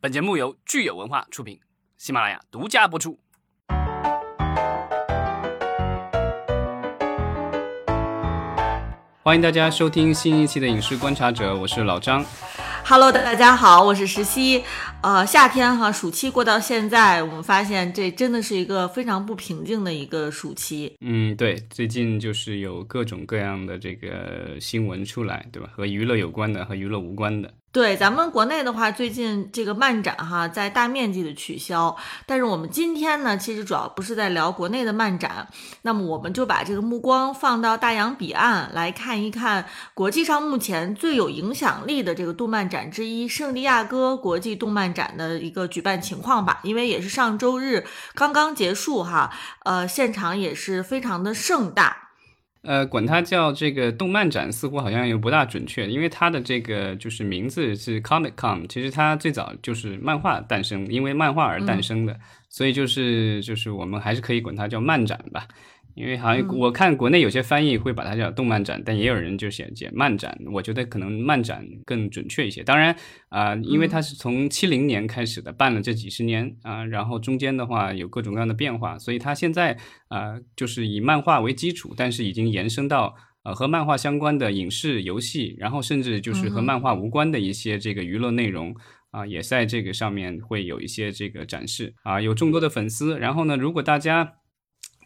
[0.00, 1.58] 本节目由聚友文化出品，
[1.96, 3.18] 喜马拉雅独家播出。
[9.24, 12.24] 欢迎大家收听新一期的《影视观察者》，我是老张。
[12.84, 14.62] Hello，大家好，我是石溪。
[15.02, 20.96] 呃，夏天哈，暑期过到现在，我们发现这真的是一个非常不平静的一个暑期。
[21.00, 25.68] 嗯，对，最近就是有各种各样的这个新闻出来，对吧？
[25.72, 27.52] 和娱乐有关的，和娱乐无关的。
[27.70, 35.46] 对，咱们国内的话，最近这个漫展哈在大面积的取消，但是我们今天呢，其实主要不是在聊国内的漫展，
[35.82, 46.60] 那么我们就把这个目光放到大洋彼岸来看一看国际上目前最有影响力的这个动漫展之一——圣地亚哥国际动漫展的一个举办情况吧。
[46.62, 49.30] 因为也是上周日刚刚结束哈，
[49.64, 52.07] 呃，现场也是非常的盛大。
[52.62, 62.18] 呃，管它叫这个动漫展，似乎好像又不大准确，因为它的这个就是名字是 Comic Con，其实它最早就是漫画诞生，因为漫画而诞生的，
[62.48, 65.46] 所以就是就是我们还是可以管它叫漫展吧。
[65.98, 70.38] 因为好像我看国内有些翻译会把它叫动漫展，但也有人就写写漫展。
[70.52, 72.62] 我觉得可能漫展更准确一些。
[72.62, 72.94] 当然
[73.30, 79.76] 啊，因为它是从七零年开始的，办了这几十年啊，然后中间的话有各种各样的变化，所以它现在
[80.06, 88.72] 啊就是以漫画为基础，但是已经延伸到呃和漫画相关的影视、游戏，然后甚至就是和漫画无关的一些这个娱乐内容
[89.10, 93.18] 啊，也在这个上面会有一些这个展示啊，有众多的粉丝。
[93.18, 94.34] 然后呢，如果大家。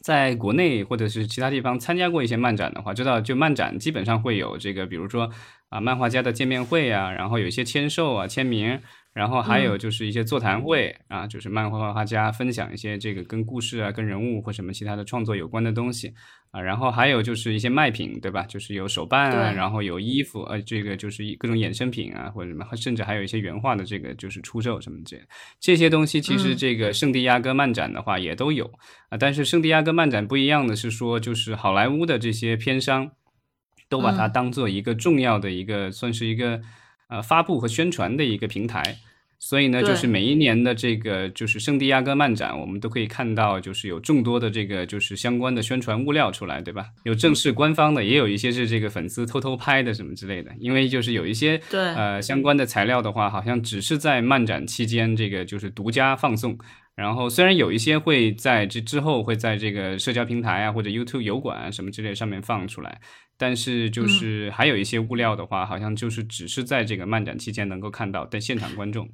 [0.03, 5.31] 在国内或者是其他地方参加过一些漫展的话，知道就漫展基本上会有这个，比如说
[5.69, 8.81] 啊漫画家的见面会啊，然后有一些签售啊签名。
[9.15, 16.15] 然后还有就是一些座谈会啊，就是漫画画家分享一些这个跟故事啊、跟人物或什么其他的创作有关的东西
[16.51, 16.59] 啊。
[16.59, 18.43] 然后还有就是一些卖品，对吧？
[18.45, 25.21] 就是有手办啊，然后有衣服，呃，这个就是各种衍生品啊，或者什么，甚至还有一些原画的这个就是出售什么这
[25.61, 28.65] 这些东西，其实这个圣地亚哥漫展的话也都有
[29.11, 29.19] 啊。
[29.19, 33.11] 但是圣地亚哥漫展不一样的是说，就是好莱坞的这些片商
[33.91, 36.63] 都把它当做一个重要的一个，算是一个。
[37.09, 38.97] 呃，发布和宣传的一个平台，
[39.45, 46.87] 所以呢，就是每一年的这个就是圣地亚哥漫展，我们都可以看到，就是有众多的这个就是相关的宣传物料出来，对吧？
[47.03, 50.53] 有正式官方的，也有一些是这个粉丝偷偷拍的什么之类的。
[50.61, 56.57] 因为就是有一些对呃相关的材料的话，好像只是在漫展期间这个就是独家放送。
[56.95, 63.01] 然后虽然有一些会在这之后会在这个社交平台啊或者 YouTube 油管啊什么之类上面放出来。
[63.37, 69.09] 但是就是还有一些物料的话，好像就是只是在这个漫展期间能够看到但现场观众。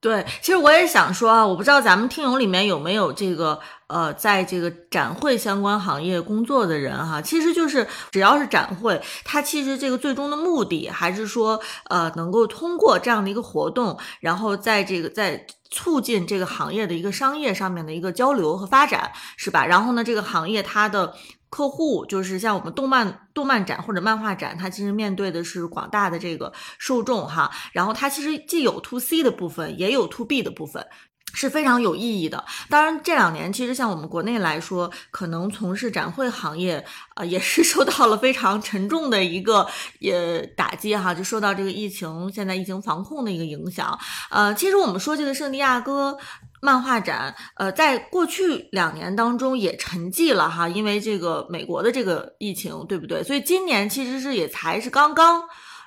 [0.00, 7.20] 对，其实我也想说啊，我不知道咱们听友里面有没有这个呃，在这个展会相关行业工作的人哈。
[7.20, 19.66] 其实就是只要是展会，它其实这个最终的目的还是说呃，能够通过这样的一个活动，然后在这个在促进这个行业的一个商业上面的一个交流和发展，是吧？
[19.66, 21.14] 然后呢，这个行业它的。
[21.50, 30.86] 客户就是像我们动漫动漫展或者漫画展，它其实面对的是广大的这个受众哈，然后它其实既有 to C 的部分，也有 to B 的部分，
[31.34, 32.44] 是非常有意义的。
[32.68, 36.84] 当然这两年其实像我们国内来说，可能从事展会行业
[37.14, 39.66] 啊，也是 受到了非常沉重的一个
[39.98, 43.98] 也打击哈，就受到这个疫情现在疫情防控的一个影响。
[44.30, 46.16] 呃，其实我们说这个圣地亚哥。
[46.60, 53.22] 漫画展，呃，在过去两年当中也沉寂了哈，因为这个美国的这个疫情，对不对？
[53.22, 55.42] 所以今年其实是也才是刚刚。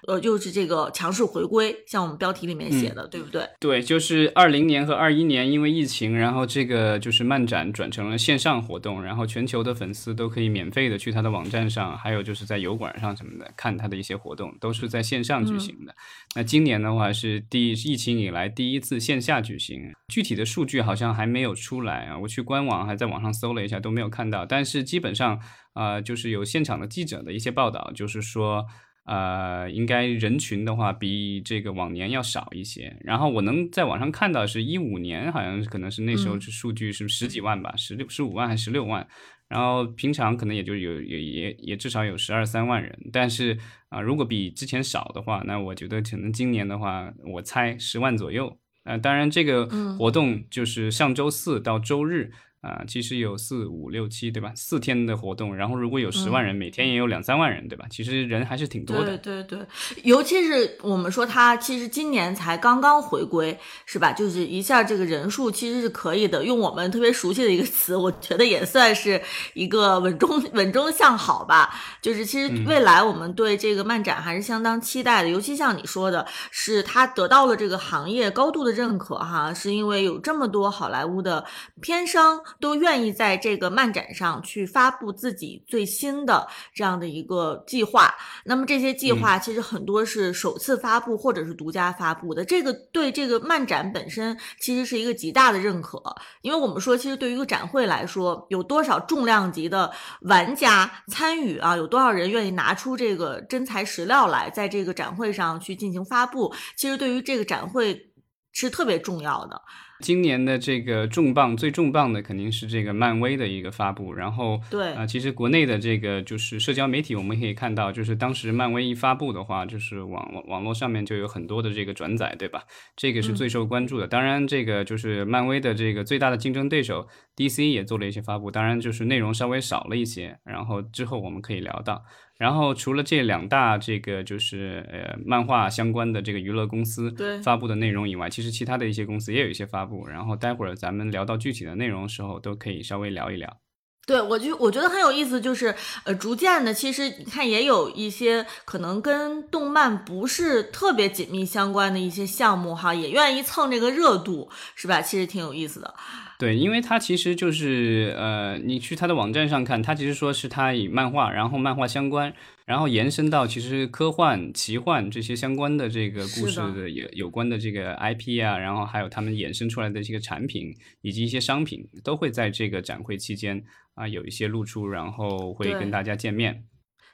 [0.07, 3.47] 呃，就是这个强势回归，像我们标题里面写的，对不对？
[3.59, 15.95] 对，就是二零年和二一年，因为疫情，然后这个就是漫展转成了线上活动，然后全球的粉丝都可以免费的去他的网站上，还有就是在油管上什么的看他的一些活动，都是在线上举行的。
[16.35, 25.39] 那今年的话是第疫情以来第一次线下举行，具体的数据好像还没有出来啊，我去官网还在网上搜了一下都没有看到，但是基本上
[25.73, 28.65] 啊，就是有现场的记者的一些报道，就是说。
[29.05, 32.95] 呃，应该人群的话比这个往年要少一些。
[33.01, 39.05] 然后我能在网上看到是一五年，好像可能是那时候是数据是十几万吧，十六十五万还是十六万。
[39.49, 42.97] 然后平常可能也就有也也也至少有十二三万人。
[43.11, 43.57] 但是
[43.89, 48.57] 啊，如果比之前少的话，那我觉得可能今年的话，我猜十万左右。
[48.85, 49.67] 呃，当然这个
[49.97, 52.31] 活动就是上周四到周日。
[52.63, 54.53] 啊，其实有四五六七，对吧？
[54.55, 57.85] 四天的活动，然后如果有十万人，每天也有两三万人，对吧？
[57.89, 59.17] 其实人还是挺多的。
[59.17, 59.67] 对对对，
[60.03, 64.13] 尤其是我们说他其实今年才刚刚回归，是吧？
[64.13, 66.45] 就是一下这个人数其实是可以的。
[66.45, 69.21] 用我们特别熟悉的一个词，我觉得也算是
[69.53, 71.69] 一个稳中稳中向好吧。
[72.01, 81.43] 就是其实未来我们对这个漫展还是相当期待的，尤其像你说的，是他得到了这个行业高度的认可哈，是因为有这么多好莱坞的
[81.81, 82.39] 片商。
[82.59, 88.13] 都愿意在这个漫展上去发布自己最新的这样的一个计划。
[88.45, 92.43] 那么这些计划其实很多是首次发布或者是独家发布的。
[92.45, 96.01] 这个对这个漫展本身其实是一个极大的认可，
[96.41, 99.91] 因为我们说，其实对于一个展会来说，有多少重量级的
[100.21, 101.75] 玩家参与啊？
[101.75, 106.53] 有多少人愿意拿出这个真材实料来，在这个展会上去进行发布？
[106.75, 108.11] 其实对于这个展会
[108.51, 109.61] 是特别重要的。
[110.03, 122.63] 今年的这个重磅最重磅的肯定是这个漫威的一个发布，然后对啊，其实国内的这个就是社交媒体，我们可以看到，就是当时漫威一发布的话，就是网网网络上面就有很多的这个转载，对吧？
[122.97, 124.05] 这个是最受关注的。
[124.05, 127.07] 当然，这个就是漫威的这个最大的竞争对手
[127.37, 132.03] DC 也做了一些发布，当然就是内容稍微少了一些，然后之后我们可以聊到。
[132.35, 137.13] 然后除了这两大这个就是呃漫画相关的这个娱乐公司
[137.43, 139.92] 发布的内容以外，其实其他的一些公司也有一些发布。
[140.07, 143.57] 然后待会儿咱们聊到具体的内容的时候，都可以稍微聊一聊。
[144.05, 145.73] 对，我就我觉得很有意思，就是
[146.03, 155.01] 呃，逐渐的，其实你看也有一些可能跟动漫不是特别紧密相关的一些项目哈，也愿意蹭这个热度，是吧？
[155.01, 155.93] 其实挺有意思的。
[156.37, 162.33] 对，因为它其实就是呃，你去它的网站上看，它其实说是它以漫画，然后漫画相关，
[162.65, 173.63] 然后延伸到其实科幻、奇幻这些相关的这个故事的有有关的这个 IP 啊，然后还有他们衍生出来的这个产品以及一些商品，都会在这个展会期间
[173.95, 176.63] 啊有一些露出，然后会跟大家见面。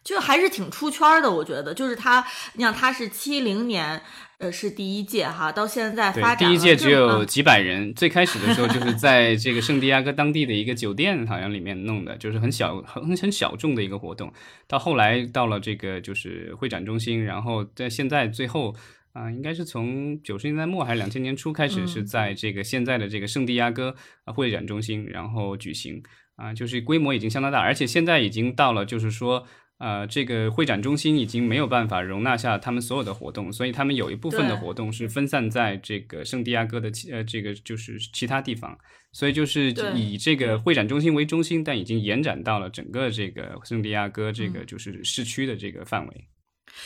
[0.03, 4.01] 就还是挺出圈的，我觉得，就是他，你想他是七零年，
[4.39, 14.31] 呃，是第一届哈，到现在发展第一届只有几百人，最开始的时候就是在这个圣地亚哥当地的一个酒店好像里面弄的，就是很小很很小众的一个活动，
[14.67, 18.73] 到后来到了这个就是会展中心，然后在现在最后
[19.11, 23.93] 啊，应该是从九十年代末还是两千年初开始是在这个现在的这个圣地亚哥
[24.25, 26.01] 会展中心然后举行
[26.37, 29.45] 啊，就是规模已经相当大，而且现在已经到了就是说。
[29.79, 38.77] 呃，这个会展中心已经没有办法容纳下他们所有的活动，所以他们有一部分的活动是分散在这个圣地亚哥的其呃这个就是其他地方，
[39.13, 46.27] 所以就是以这个会展中心为中心，但已经延展到了整个这个圣地亚哥这个就是市区的这个范围。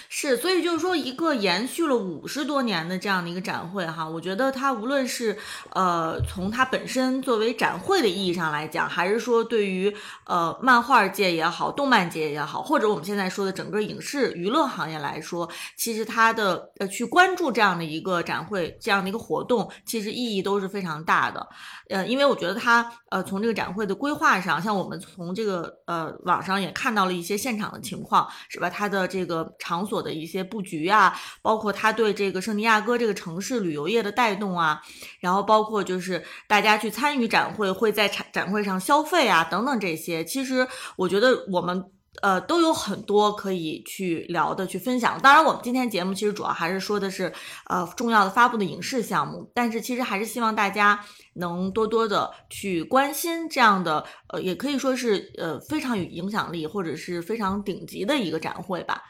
[0.09, 5.37] 是，所以就是说，一个延续了五十多年的这样的一个展会哈，我觉得它无论是
[5.71, 9.95] 呃从它本身作为展会的意义上来讲，还是说对于
[10.25, 15.47] 呃漫画界也好，动漫界也好，或者我们现在说的整个影视娱乐行业来说，
[15.77, 21.47] 其实它的呃去关注这样的一个展会，这样的一个活动，其实意义都是非常大的。
[21.89, 28.69] 呃，因为我觉得它呃从这个展会的规划上，像我们从这个呃网上也看到了一些现场的情况，是吧？
[28.69, 29.82] 它的这个场。
[29.83, 34.81] 场所的一些布局啊，包括他对这个圣地亚哥这个城市旅游业的带动啊，
[35.19, 41.91] 然后包括就是大家去参与展会，会在展展会上消费啊等等这些，其实我觉得我们。
[42.21, 45.19] 呃，都有很多可以去聊的、去分享。
[45.19, 47.33] 当然，我们今天节目其实主要还是说的是，
[47.65, 49.51] 呃，重要的发布的影视项目。
[49.51, 51.03] 但是，其实还是希望大家
[51.33, 59.01] 能多多的去关心这样的，呃，也可以说是呃非常有影响力或者是非常顶级的一个展会吧。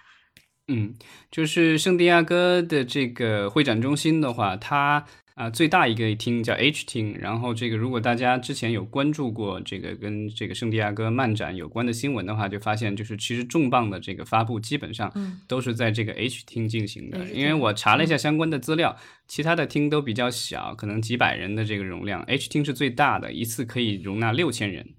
[0.69, 0.93] 嗯，
[1.29, 5.05] 就是圣地亚哥的这个会展中心的话，它
[5.35, 7.17] 啊最大一个厅叫 H 厅。
[7.19, 15.11] 然后这个如果大家之前有关注过这个跟这个圣地亚哥漫展有关的新闻的话，就发现就是其实重磅的这个发布基本上
[15.49, 17.25] 都是在这个 H 厅进行的。
[17.31, 18.95] 因为我查了一下相关的资料，
[19.27, 24.93] 其他的厅都比较小，可能几百人的这个容量，H 厅是最大的，一次可以容纳六千人。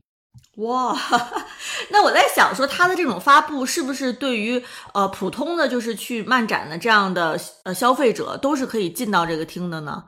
[0.57, 0.97] 哇，
[1.91, 10.05] 那我在想说，它的这种发布是不是对于呃普通的就是去漫展的这样的呃消费者都是可以进到这个厅的呢？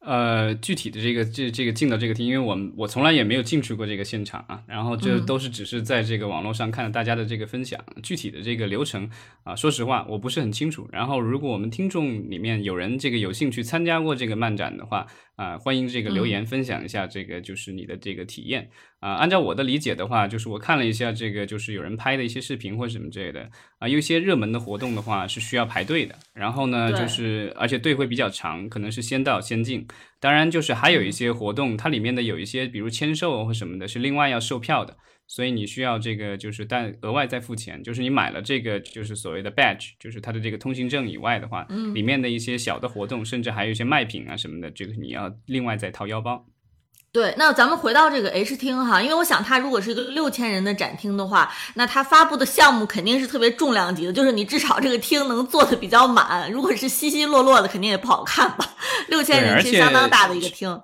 [0.00, 9.10] 呃，具体的这个这这个进到这个厅，因为我们我从来也没有进去过这个现场啊，然后这都是只是在这个网络上看到大家的这个分享，具体的这个流程
[9.42, 10.88] 啊，说实话我不是很清楚。
[10.92, 18.68] 然后如果我们听众里面有人这个有兴趣参加过这个漫展的话啊，欢迎这个留言分享一下这个就是你的这个体验。
[19.00, 29.86] 啊，按照我的理解的话，就是我看了一下这个，就是有人拍的一些视频或者什么之类的啊，有一些热门的活动的话是需要排队的，然后呢，就是而且队会比较长，可能是先到先进。
[30.18, 34.96] 当然，就是还有一些活动，它里面的有一些，比如签售或什么的，是另外要售票的，
[35.28, 46.46] 所以你需要这个就是但额外再付钱，就是你买了这个就是所谓的 badge，就是它的这个通行证以外的话，嗯里面的一些小的活动，甚至还有一些卖品啊什么的，这个你要另外再掏腰包。
[47.12, 56.52] 对，那咱们回到这个 H 厅哈，因为我想它如果是一个六千人的展厅的话，那它发布的项目肯定是特别重量级的，就是你至少这个厅能坐的比较满。
[56.52, 58.76] 如果是稀稀落落的，肯定也不好看吧？
[59.08, 60.78] 六千人是相当大的一个厅。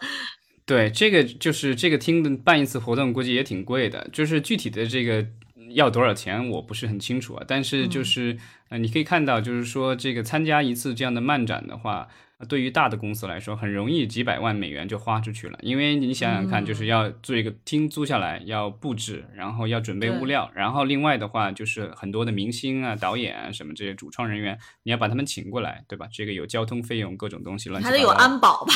[0.65, 5.27] 对，这个就是这个厅的办一次活动估计也挺贵的，就是具体的这个
[5.71, 7.45] 要多少钱我不是很清楚啊。
[7.47, 8.39] 但是就是
[8.69, 12.09] 呃，你可以看到，就是说这个参加一次这样的漫展的话。
[12.49, 15.57] 对于大的公司来说，很容易几百万美元就花出去了。
[15.63, 26.09] 因为你想想看，就是要做一个厅租下来，要布置，然后要准备物料，然后另外的话就是很多的明星啊、导演啊什么这些主创人员，你要把他们请过来，对吧？
[26.13, 27.97] 这个有交通费用，各种东西乱七八糟。
[27.97, 28.75] 还得有安保吧？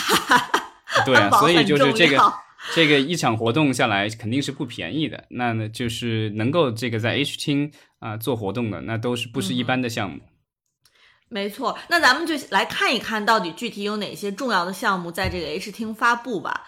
[1.04, 2.32] 对啊，所以就是这个
[2.74, 5.24] 这个一场活动下来肯定是不便宜的。
[5.30, 10.20] 那呢，就是能够这个在 H 厅啊做活动的，那都是不是一般的项目。
[11.28, 16.62] 没错，那咱们就来看一看到底具体有哪些重要的项目在这个 H 厅发布吧。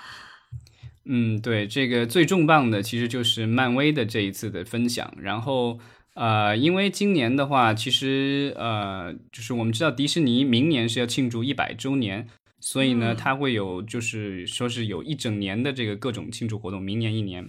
[1.04, 5.14] 嗯，对，这个最重磅的其实就是漫威的这一次的分享。
[5.16, 5.78] 然后，
[6.14, 12.28] 呃，因为今年的话，其实呃，就是我们知道迪士尼明年是要庆祝一百周年，
[12.60, 17.48] 所以呢，它会有就是说是有一整年的这个各种庆祝活动，明年一年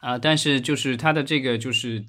[0.00, 2.04] 啊，但是就是它的这个就是。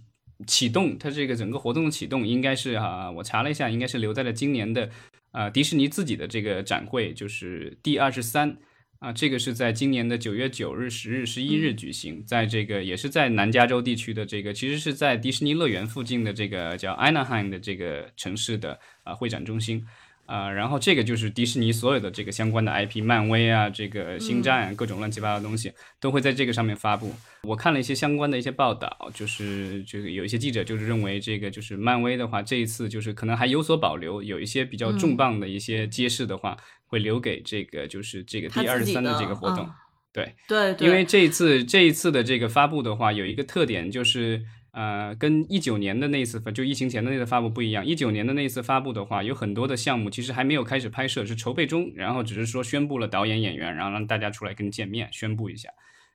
[0.48, 4.90] 启动它这个整个活动的启动应该是啊，我查了一下，应该是留在了今年的
[5.32, 8.56] 啊迪士尼自己的这个展会，就是第二十三
[9.00, 19.86] 啊，这个是在今年的九月九日、十日、十一日举行，在这个也是在南加州地区的这个，其实是在迪士尼乐园附近的这个叫 Anaheim 的这个城市的啊会展中心。
[20.30, 27.12] 啊，然后这个就是迪士尼所有的这个相关的 IP，漫威啊，这个星战，各种乱七八糟的东西都会在这个上面发布。
[27.42, 36.56] 我看了一些相关的一些报道，就是就是有一些记者就是认为这个就是漫威的话，这一次就是可能还有所保留，有一些比较重磅的一些揭示的话，
[36.86, 39.68] 会留给这个就是这个第二十三的这个活动。
[40.14, 44.44] 对对，因为这一次这一次的这个发布的话，有一个特点就是。
[44.72, 47.86] 呃，跟一九年的那次发就疫情前的那次发布不一样。
[47.86, 55.70] 一九年的那次发布的话，有很多的项目其实还没有开始拍摄，是筹备中，然后只是说宣布了导演、演员，然后让大家出来跟见面，宣布一下。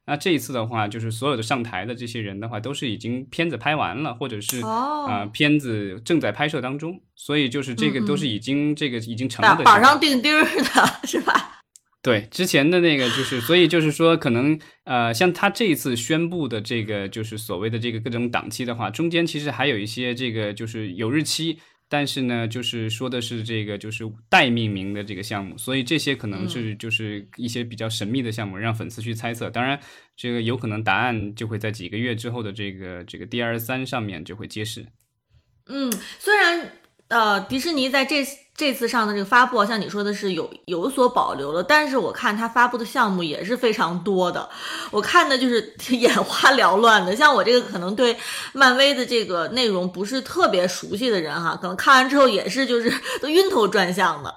[0.06, 10.46] 那这一次的话，就是所有的上台的这些人的话，都是已经片子拍完了，或者是啊片子正在拍摄当中，所以就是这个都是已经这个已经成了板上钉钉的
[11.04, 11.53] 是吧？
[12.04, 21.58] 对，之前的那个就是，所以就是说，可能呃，像他这一次宣布的这个，就是所谓的这个各种档期的话，中间其实还有一些这个就是有日期，
[21.88, 29.48] 但是呢，就是说的是这个就是待命名的这个项目，所以这些可能是就是一些比较神秘的项目，让粉丝去猜测。
[29.48, 29.80] 当然，
[30.14, 34.84] 这个有可能答案就会在几个月之后的这个这个 D R 三上面就会揭示。
[35.68, 36.70] 嗯，虽然
[37.08, 38.22] 呃，迪士尼在这。
[38.56, 44.48] 这次上的这个发布，像你说的是有有所保留了，但是我看他发布的项目也是非常多的，
[44.92, 47.16] 我看的就是 眼花缭乱的。
[47.16, 48.16] 像我这个可能对
[48.52, 54.32] 漫威的这个内容不是特别熟悉的人哈，可能看完之后也是就是 都晕头转向的。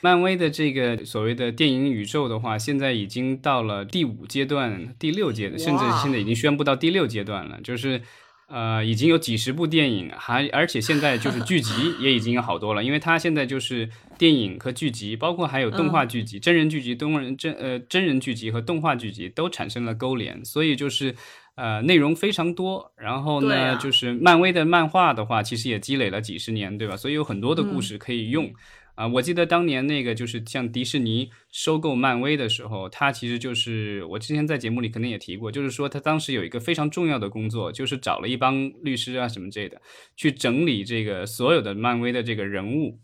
[0.00, 8.02] 漫威的这个所谓的电影宇宙的话，现在已经到了第五阶段、第六阶段，甚至现在已经宣布到第六阶段了，就是。
[8.50, 13.88] 呃，已经有几十部电影，还而且现在就是剧集 也已经有好多了，因为它现在就是
[14.18, 21.14] 电影和剧集，包括还有动画剧集、真人剧集、动人真呃真人剧集和动画剧集都产生了勾连，所以就是
[21.54, 22.92] 呃内容非常多。
[22.96, 26.96] 然后呢，就是漫威的漫画的话，其实也积累了几十年，对吧？
[26.96, 28.52] 所以有很多的故事可以用。
[29.00, 39.80] 啊，我记得当年那个就是像迪士尼收购漫威的时候，他其实就是我之前在节目里肯定也提过，就是说他当时有一个非常重要的工作，就是找了一帮律师啊什么之类的，
[40.16, 42.98] 去整理这个所有的漫威的这个人物，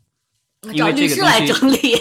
[0.70, 1.96] 因为这个东西整理。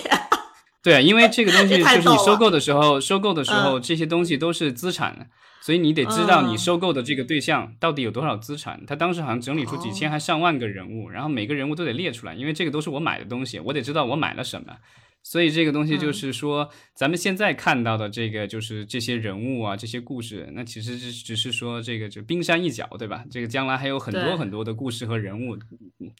[0.83, 5.29] 对啊，因为这个东 西就是你收购的时候，收购的时候这些东西都是资产。
[5.65, 8.85] 所以你得知道你收购的这个对象到底有多少资产。
[8.85, 14.77] 他当时好像整理出几千还上万个人物，然后每个人物都得列出来，因为这个都是我买的东西，我得知道我买了什么。
[15.23, 23.25] 所以这个东西就是说，咱们现在看到的这个就是这些人物啊，这些故事，那其实只只是说这个就冰山一角，对吧？
[23.31, 25.57] 这个将来还有很多很多的故事和人物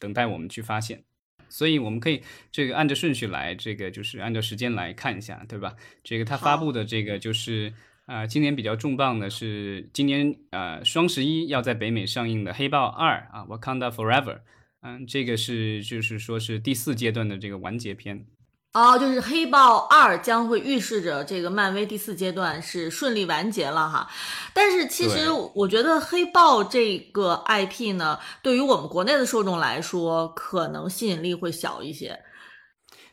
[0.00, 1.04] 等待我们去发现。
[1.48, 5.76] 所以我们可以这个按照顺序来，这个就是按照时间来看一下，对吧？
[6.02, 7.72] 这个他发布的这个就是。
[8.06, 14.34] 啊，今年比较重磅的是今年呃双十一要在北美上映的《黑豹二》啊，《Wakanda Forever》。
[14.82, 18.24] 嗯，这个是就是说是第四阶段的这个完结篇。
[18.74, 24.08] 哦，就是《黑豹二》将会预示着这个漫威第四阶段是顺利完结了哈。
[24.54, 32.20] 但是其实我觉得《黑豹》这个 IP 呢，对于我们国内的受众来说，可能吸引力会小一些。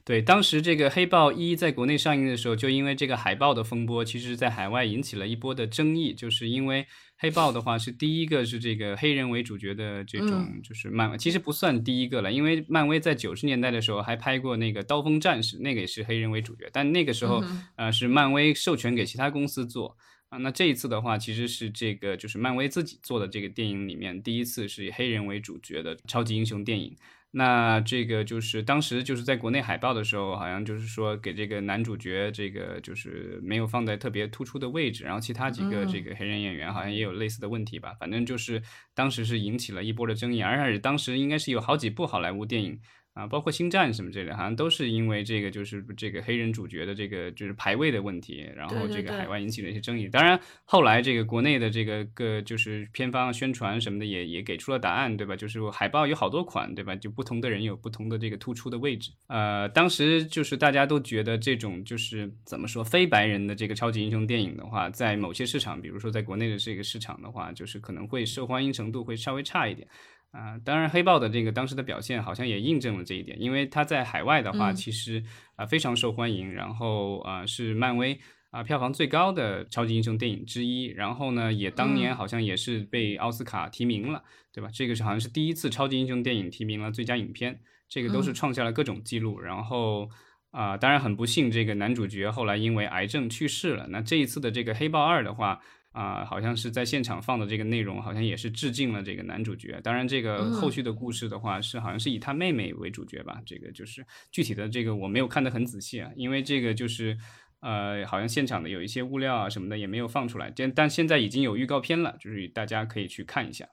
[0.06, 6.86] 对，当时这个《黑豹一》在国内上映的时候，就因为这个海报的风波，其实在海外引起了一波的争议，就是因为。
[7.16, 17.42] 黑豹的话是第一个是这个黑人为主角的这种就是漫威，其实不算第一个了，因为漫威在九十年代的时候还拍过那个刀锋战士，那个也是黑人为主角，但那个时候
[17.78, 19.96] 呃是漫威授权给其他公司做
[20.28, 20.38] 啊。
[20.40, 26.94] 那这一次的话，其实是这个就是漫威自己做的这个电影里面第一次是以黑人为主角的超级英雄电影。
[27.36, 38.62] 那这个就是当时就是在国内海报的时候，好像就是说给这个男主角这个就是没有放在特别突出的位置，然后其他几个这个黑人演员好像也有类似的问题吧，反正就是
[38.94, 42.80] 当时是引起了一波的争议，而且当时应该是有好几部好莱坞电影。
[43.13, 50.08] 啊，包括星战什么之类的，好像都是因为这个，就是这个黑人主角的这个就是排位的问题，然后这个海外引起了一些争议。
[50.08, 55.36] 当然，后来这个国内的这个个就是片方宣传什么的也也给出了答案，对吧？
[55.36, 56.96] 就是海报有好多款，对吧？
[56.96, 59.12] 就不同的人有不同的这个突出的位置。
[59.27, 69.88] 呃，当时就是大家都觉得这种就是怎么说非白人的这个超级英雄电影的话，在某些市场，比如说在国内的这个市场的话，就是可能会受欢迎程度会稍微差一点。
[70.34, 75.24] 啊，当然，黑豹的这个当时的表现好像也印证了这一点，因为它在海外的话，其实
[75.56, 84.72] 啊非常受欢迎，然后啊是漫威啊票房最高的超级英雄电影之一，然后呢也当年好像也是被奥斯卡提名了，对吧？
[84.74, 89.40] 这个是好像是第一次超级英雄电影提名了最佳影片，这个都是创下了各种记录。
[89.40, 90.10] 然后
[90.50, 93.86] 啊，当然很不幸，这个男主角后来因为癌症去世了。
[93.92, 95.62] 那这一次的这个黑豹二的话。
[95.94, 99.80] 啊，好像是在现场放的这个内容，好像也是致敬了这个男主角。
[99.84, 103.40] 当然，这个后续的故事的话，是好像是以他妹妹为主角吧。
[103.46, 107.18] 这个就是具体的这个我没有看得很仔细啊，因为这个就是
[107.62, 110.52] 呃，好像现场的有一些物料啊什么的也没有放出来。
[110.56, 113.70] 但但现在已经有预告片了，就是大家可以去看一下。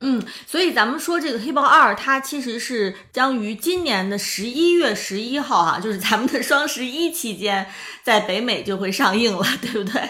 [0.00, 7.66] 嗯，所以咱们说这个《黑豹二》，它其实是将于今年的十一月十一号哈，就是咱们的双十一期间，
[8.02, 10.02] 在北美就会上映了，对不对？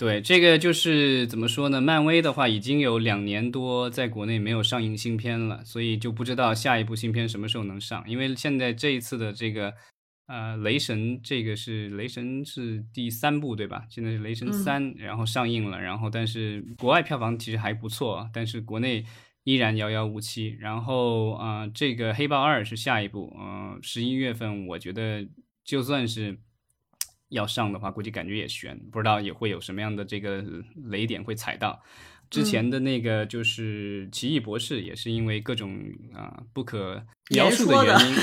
[0.00, 1.78] 对，这个就是怎么说呢？
[1.78, 8.02] 漫威的话已经有两年多在国内没有上映新片了，所以就不知道下一部新片什么时候能上。
[8.08, 9.74] 因为现在这一次的这个，
[10.26, 13.84] 呃，雷神这个是雷神是第三部对吧？
[13.90, 19.04] 现在是雷神三，然后上映了，然后但是国外票房其实还不错，但是国内
[19.44, 20.56] 依然遥遥无期。
[20.58, 25.28] 然后啊，这个黑豹二是下一部，嗯，十一月份，我觉得
[25.62, 26.38] 就算是。
[27.30, 30.44] 要上的话，估计感觉也悬，不知道也会有什么样的这个
[30.84, 31.82] 雷点会踩到。
[32.28, 35.80] 之前的那个就是《奇异博士》，也是因为各种
[36.14, 38.16] 啊 不可描述的原因，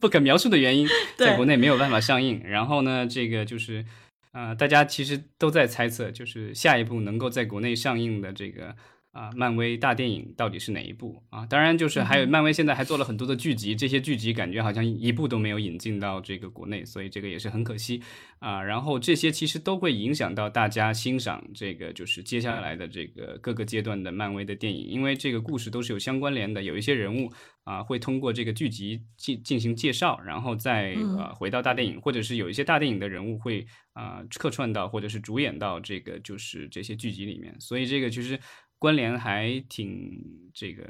[0.00, 2.42] 不可描述的原因，在国内没有办法上映。
[2.42, 3.84] 然后呢，这个就是
[4.32, 8.74] 啊，大家其实都在猜测，就是下一部能够在国内上映的这个。
[9.14, 11.46] 啊，漫威大电影到底是哪一部啊？
[11.46, 18.02] 当然，就是还有漫威现在还做了很多的剧集，这些剧集感觉好像一部都没有引进到这个国内，所以这个也是很可惜
[18.40, 18.60] 啊。
[18.60, 38.36] 然后这些其实都会影响到大家欣赏这个就是接下来的这个各个阶段的漫威的电影，因为这个故事都是有相关联的，有一些人物啊会通过这个剧集进进行介绍，然后再呃回到大电影，或者是有一些大电影的人物会啊客串到或者是主演到这个就是这些剧集里面，所以这个其实。
[38.84, 40.20] 关联还挺
[40.52, 40.84] 这个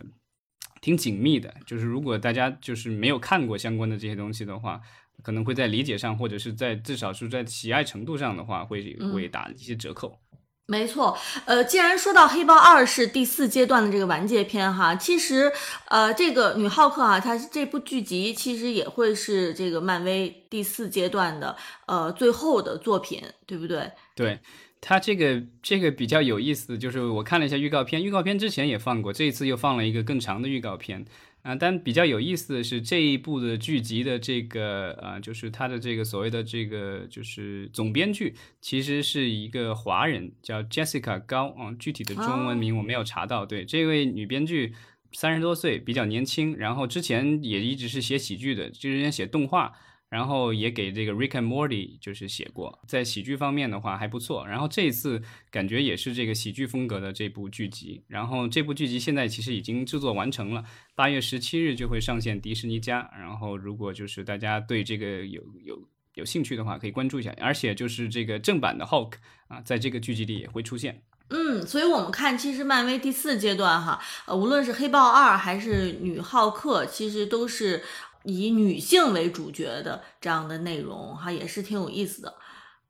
[0.81, 4.81] 挺紧密的，就是如果大家就是没有看过相关的这些东西的话，
[5.23, 10.19] 可能会在理解上或者是在至少是在喜爱程度上的话，会会打一些折扣。
[10.67, 15.53] 没错，呃，既然说到《黑豹二》是第四阶段的这个完结篇哈，其实
[15.87, 21.55] 呃，这个女浩克啊，它这部剧集其实也会是这个漫威第四阶段的
[21.87, 23.93] 呃最后的作品，对不对？
[24.17, 24.41] 对。
[24.87, 31.03] 它这个这个比较有意思，就是我看了一下预告片，预告片之前也放过，这一次又放了一个更长的预告片
[31.41, 31.55] 啊。
[31.55, 41.75] 但比较有意思的是，这一部的剧集的这个呃，就是它的这个所谓的这个就是总编剧，其实是一个华人，叫 Jessica 高啊。
[41.79, 43.47] 具体的中文名我没有查到。
[43.47, 44.75] 对，这位女编剧
[45.13, 49.73] 三十多岁，比较年轻，然后之前也一直是写喜剧的，就之前写动画。
[50.15, 54.47] 然后也给这个 Rick and Morty 就是写过，在喜剧方面的话还不错。
[54.47, 58.05] 然后这一次感觉也是这个喜剧风格的这部剧集。
[58.07, 60.63] 然后这部剧集现在其实已经制作完成了，
[60.95, 63.11] 八月十七日就会上线迪士尼家。
[63.19, 67.35] 然后如果就是大家对这个有有有兴趣的话可以关注一下。
[67.41, 69.15] 而且就是这个正版的 Hulk
[69.49, 71.03] 啊，在这个剧集里也会出现。
[71.31, 77.83] 嗯，所以我们看，其实漫威第四阶段哈，呃，无论是黑豹二还是女浩克，其实都是
[78.25, 82.35] 以女性为主角的这样的内容哈，也是挺有意思的。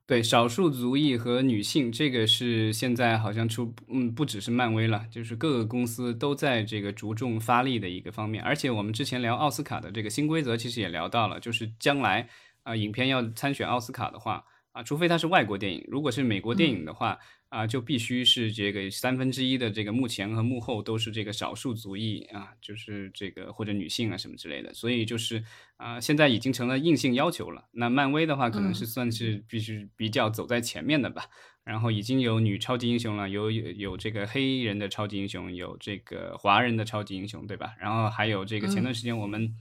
[0.07, 8.43] 对，少数族裔和女性，这个是现在好像出，嗯，不只是漫威了，就是各个公司都在这个着重发力的一个方面。
[8.43, 12.29] 而且我们之前聊奥斯卡的这个新规则，其实也聊到了，就是将来
[12.65, 17.19] 啊，影片要参选奥斯卡的话啊，除非它是外国电影，如果是美国电影的话。
[17.55, 25.45] 啊，就必须是这个三分之一的这个幕前和幕后都是这个少数族裔啊，就是这个或者女性啊什么之类的，所以就是
[25.77, 27.69] 啊，现在已经成了硬性要求了。
[27.71, 31.27] 那漫威的话，可能是算是必须比较走在前面的吧。
[31.63, 37.77] 然后已经有女超级英雄了，有有有这个黑人的超级英雄，有这个华人的超级英雄，对吧？
[37.79, 39.55] 然后还有这个前段时间我们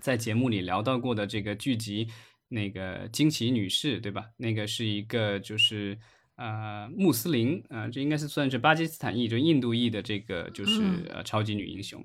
[0.00, 2.08] 在节目里聊到过的这个剧集，
[2.48, 4.24] 那个惊奇女士，对吧？
[4.36, 5.96] 那个是一个就是。
[6.36, 12.04] 呃，穆斯林啊，这应该是算是巴基斯坦裔，就印度裔的这个就是呃超级女英雄。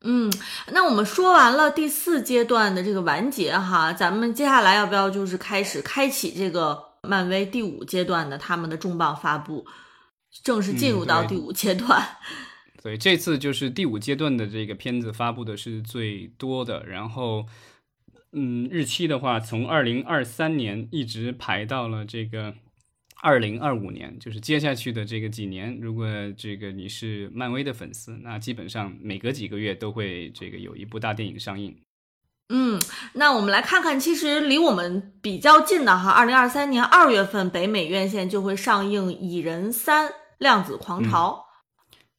[0.00, 0.32] 嗯，
[0.72, 9.66] 那我们说完了第四阶段的这个完结哈，咱们接下来要不要就是开始开启这个漫威第五阶段的他们的重磅发布，
[10.42, 12.02] 正式进入到第五阶段。
[12.82, 17.44] 对，这次就是第五阶段的这个片子发布的是最多的，然后
[18.32, 22.54] 嗯，日期的话从二零二三年一直排到了这个。
[23.22, 31.74] 二零二五年就是接下去的这个几年，如果这个你是漫威的粉丝，那基本上每隔几个月都会这个有一部大电影上映。
[32.50, 32.78] 嗯，
[33.14, 41.46] 那我们来看看，其实离我们比较近的哈，二零二三年二月份北美院线就会上映《蚁人三：量子狂潮》。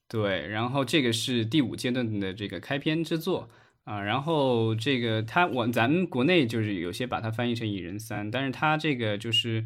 [0.09, 3.47] 对，然后这个是第五阶段的这个开篇之作
[3.83, 9.63] 啊，然后这个它我咱们国内就是有些把它翻译成《蚁人三》，但是它这个就是。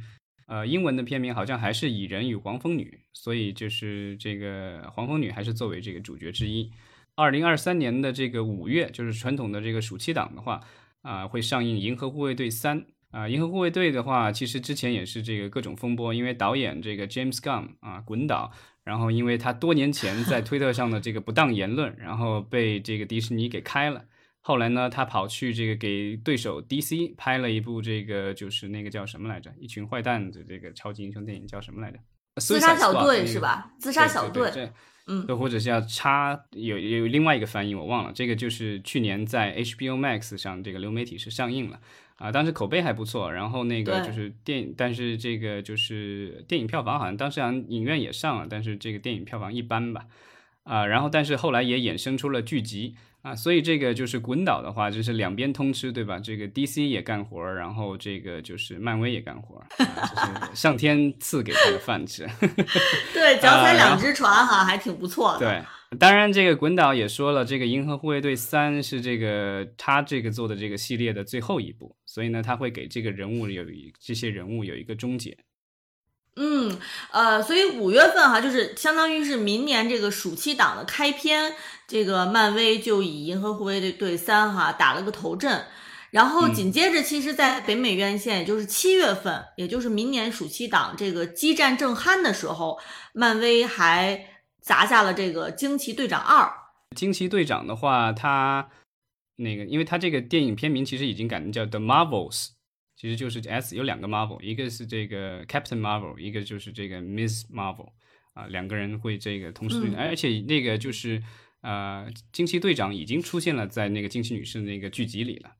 [0.51, 2.83] 呃，英文的片名好像还是《蚁人与黄蜂女》，
[3.13, 6.69] 所以就是这个黄蜂女还是作为这个主角之一。
[7.15, 10.59] 二零二三年的这个五月，就是传统的这个暑期档的话，
[11.03, 18.51] 啊，会上映《银河护卫队三》啊，《银河护卫队》的话，其实之前也是这个各种风波，因为导演这个 James Gunn 啊，滚导，
[18.83, 24.03] 然后因为他多年前在推特上的这个不当言论，然后被这个迪士尼给开了。
[24.43, 29.53] 后来呢，他跑去这个给对手 DC 拍了一部这个就是那个叫什么来着？
[29.59, 31.99] 一群坏蛋的这个超级英雄电影叫什么来着？
[32.37, 33.71] 自杀小队是吧？
[33.77, 34.71] 自杀小队，
[35.05, 38.11] 嗯，又或者是要插有有另外一个翻译我忘了。
[38.15, 41.79] 这个就是去年在 HBO Max 上这个流媒体是上映了
[42.15, 43.31] 啊，当时口碑还不错。
[43.31, 50.05] 然后那个就是电影，但是这个就是电影票房好像当时好像影院也上了，但是这个电影票房一般吧
[50.63, 50.87] 啊。
[50.87, 52.95] 然后但是后来也衍生出了剧集。
[53.21, 56.17] 啊，所以这个就是滚导的话，就是两边通吃，对吧？
[56.17, 62.27] 这个 DC 也干活儿，然后这个就是漫威也干活儿，就是上天赐给他的饭吃。
[63.13, 65.39] 对，脚踩两只船哈，还挺不错的。
[65.39, 75.37] 对，当然这个滚导也说了，这个《银河护卫队三》是这个他这个做的这个系列的最后一部，所以呢，他会给这个人物有一这些人物有一个终结。
[76.37, 76.79] 嗯，
[77.11, 81.53] 呃，所以五月份哈，就是相当于是明年这个暑期档的开篇，
[81.91, 85.65] 这个漫威就以《银河护卫队队三》哈打了个头阵，
[86.11, 92.79] 然后紧接着，其实，在北美院线，也就是七月份，也就是明年暑期档这个激战正酣的时候，
[93.13, 94.25] 漫威还
[94.61, 96.45] 砸下了这个《惊奇队长二》。
[96.95, 98.69] 惊奇队长的话，他
[99.35, 102.45] 那个，因为他这个电影片名其实已经改名叫《The Marvels》。
[102.95, 107.89] 其实就是 S 有两个 Marvel，一个是这个 Captain Marvel，一个就是这个 Miss Marvel，
[108.35, 111.19] 啊，两个人会这个同时，而且那个就是
[111.61, 115.51] 呃，惊奇队长已经出现了在那个惊奇女士那个剧集里了，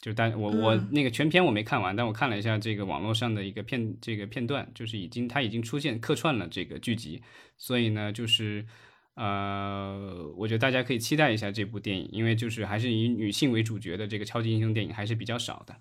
[0.00, 7.22] 就但我我那个全篇我没看完，但我看了一下这个网络上的一个片这个片段，就是已经他已经出现客串了这个剧集，
[7.56, 8.66] 所以呢，就是
[9.14, 15.76] 呃，我觉得大家可以期待一下这部电影，因为就是还是以女性为主角的这个超级英雄电影还是比较少的。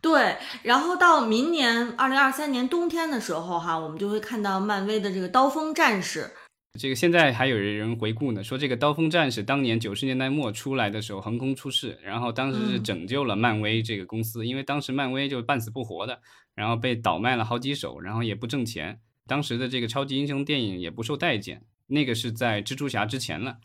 [0.00, 6.30] 对，然后到明年二零二三年冬天的时候，哈，我们就会看到漫威的这个刀锋战士。
[6.78, 16.20] 这个现在还有人回顾呢，说这个刀锋战士当年九十年代末出来的时候横空出世，然后当时是拯救了漫威这个公司，因为当时漫威就半死不活的，
[16.54, 23.58] 然后被倒卖了好几手，然后也不挣钱，当时的这个超级英雄电影也不受待见，那个是在蜘蛛侠之前了。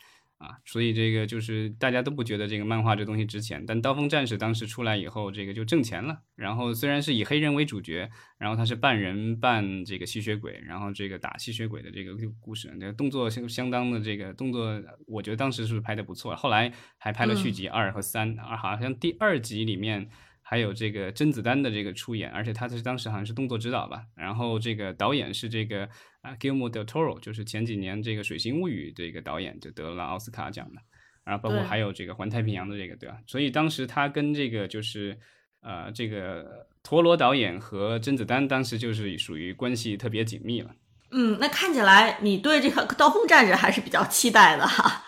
[0.43, 6.19] 啊，所以这个就是大家都不觉得这个漫画这东西值钱，但刀锋战士当时出来以后，这个就挣钱了。
[6.35, 16.35] 然后虽然是以黑人为主角，然后他是半人半这个吸血鬼，然后这个打吸血鬼的这个故事，那个动作相相当的这个动作，我觉得当时是拍的不错。
[16.35, 20.09] 后来还拍了续集二和三，啊，好像第二集里面。
[20.53, 24.03] 还有这个甄子丹的这个出演，而且他是当时好像是动作指导吧。
[24.15, 25.89] 然后这个导演是这个
[26.21, 30.79] 啊 Guillermo del Toro，就是前几年这个《水形物语》这个导演就得了奥斯卡奖的。
[31.23, 33.17] 然后包括还有这个环太平洋的这个，对吧？
[33.25, 35.17] 所以当时他跟这个就是
[35.63, 40.69] 呃这个陀螺导演和甄子丹当时就是属于关系特别紧密了。
[41.09, 45.03] 嗯，那看起来你对这个《刀锋战士》还是比较期待的哈。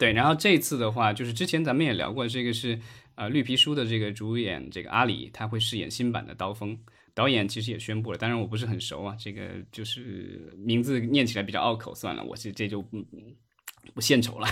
[0.00, 2.76] 对，然后这次的话，就是之前咱们也聊过，这个是
[3.16, 6.78] 呃绿皮书的这个主演这个阿里，他会饰演新版的刀锋。
[7.16, 12.98] 导演其实也宣布了，当然我不是很熟啊，这个就是名字念起来比较拗口，算了，我这这就不
[13.94, 14.48] 不献丑了。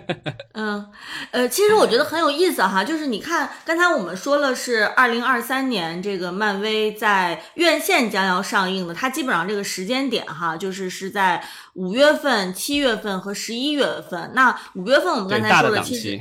[0.54, 0.90] 嗯，
[1.32, 14.32] 呃，其实我觉得很有意思哈，就是你看刚才我们说了是二零二三年这个漫威在院线将要上映的，它基本上这个时间点哈，就是是在五月份、七月份和十一月份。
[14.34, 16.18] 那五月份我们刚才说的其实。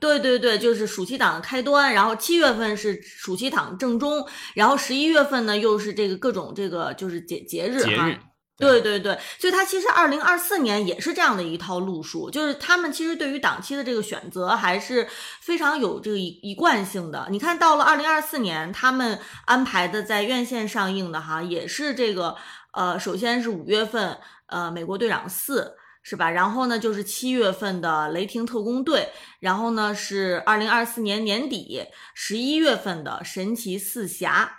[0.00, 8.10] 对对对，就是暑期档的开端，然后七月份是暑期档正中，然后十一月份呢又是这个各种这个就是节节日哈。
[8.58, 15.06] 对对对，所以它其实二零二四年也是这样的一套路数，就是他们其实对于档期的这个选择还是
[15.40, 17.28] 非常有这个一一贯性的。
[17.30, 22.34] 你看到了二零二四年，他们安排的在院线上映的哈，也是这个
[22.72, 25.76] 呃，首先是五月份呃，美国队长四。
[26.08, 26.30] 是吧？
[26.30, 29.00] 然后呢，就是七月份的《雷霆特工队》，
[29.40, 31.82] 然后呢是二零二四年年底
[32.14, 34.50] 十一月份的《神奇四侠》，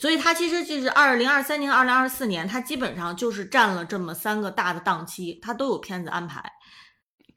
[0.00, 6.42] 所以它其实就是二零二三年、二零二四年，它基本上就是占了这么三个大的档期，它都有片子安排。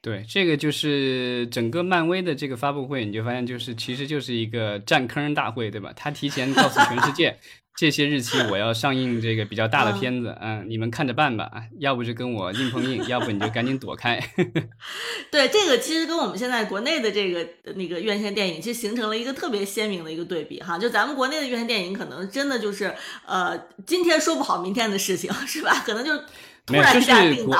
[0.07, 5.91] 对，这个就是整个漫威的这个发布会，你就发现就是其实就是一个占坑大会，对吧？
[5.97, 7.37] 他提前告诉全世界。
[7.75, 14.17] 这些日期我要上映这个比较大的片子，嗯，你们看着办吧，要不就跟我硬碰硬，要不你就赶紧躲开。
[15.29, 20.79] 对，这个其实跟我们现在国内的这个那个院线电影，其实形成了一个特别鲜明的一个对比哈。
[20.79, 25.83] 就咱们国内的院线电影，可能真的就是呃，今天说不好明天的事情，是吧？
[25.85, 26.17] 可能就
[26.65, 27.57] 突然下定的。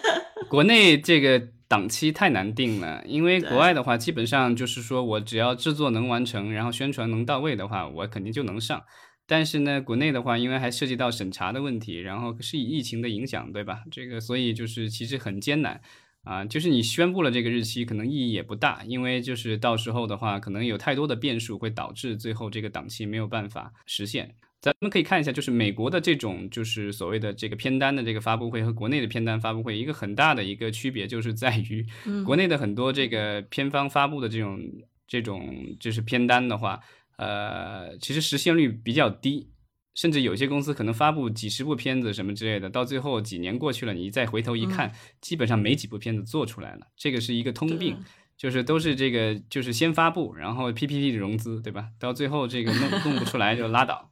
[0.48, 8.82] 国内这个档期太难定了，因为国外的话，基本上就是说我只要制作能完成，然后宣传能到位的话，我肯定就能上。
[9.24, 13.84] 但是呢，国内的话，因为还涉及到审查的问题，然后是以疫情的影响，对吧？
[13.88, 15.80] 这个所以就是其实很艰难
[16.24, 16.44] 啊。
[16.44, 24.34] 就是你宣布了这个日期，可能意义也不大，因为就是到时候的话，可能有太多的变数会导致最后这个档期没有办法实现。
[24.60, 31.86] 咱们可以看一下，就是美国的这种就是所谓的这个片单的这个发布会和国内的片单发布会一个很大的一个区别，就是在于
[32.24, 34.60] 国内的很多这个片方发布的这种
[35.06, 36.80] 这种就是片单的话。
[37.16, 39.50] 呃，其实实现率比较低，
[39.94, 46.86] 甚至有些公司可能发布几十部片子什么之类的，到最后几年过去了，你再回头一看，基本上没几部片子做出来了。
[46.96, 47.94] 这个是一个通病，
[48.38, 51.88] 就是都是这个，就是先发布，然后 PPT 的融资，对吧？
[51.98, 54.10] 到最后这个弄弄不出来就拉倒。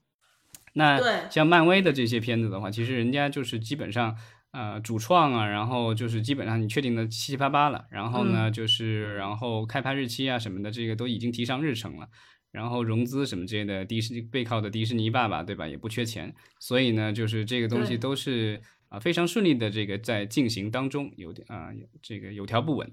[0.79, 4.17] 那像漫威的这些片子的话，其实人家就是基本上
[4.53, 12.09] 呃主创啊，然后就是基本上你确定的七七八八了，然后呢就是然后开拍日期啊什么的，这个都已经提上日程了。
[12.51, 15.69] 然后融资什么之类的，迪士尼背靠的迪士尼爸爸，对吧？
[15.69, 21.69] 也不缺钱，所以呢，就是这个东西都是啊非常顺利的，这个在进行当中，有点啊
[22.01, 22.91] 这个有条不紊。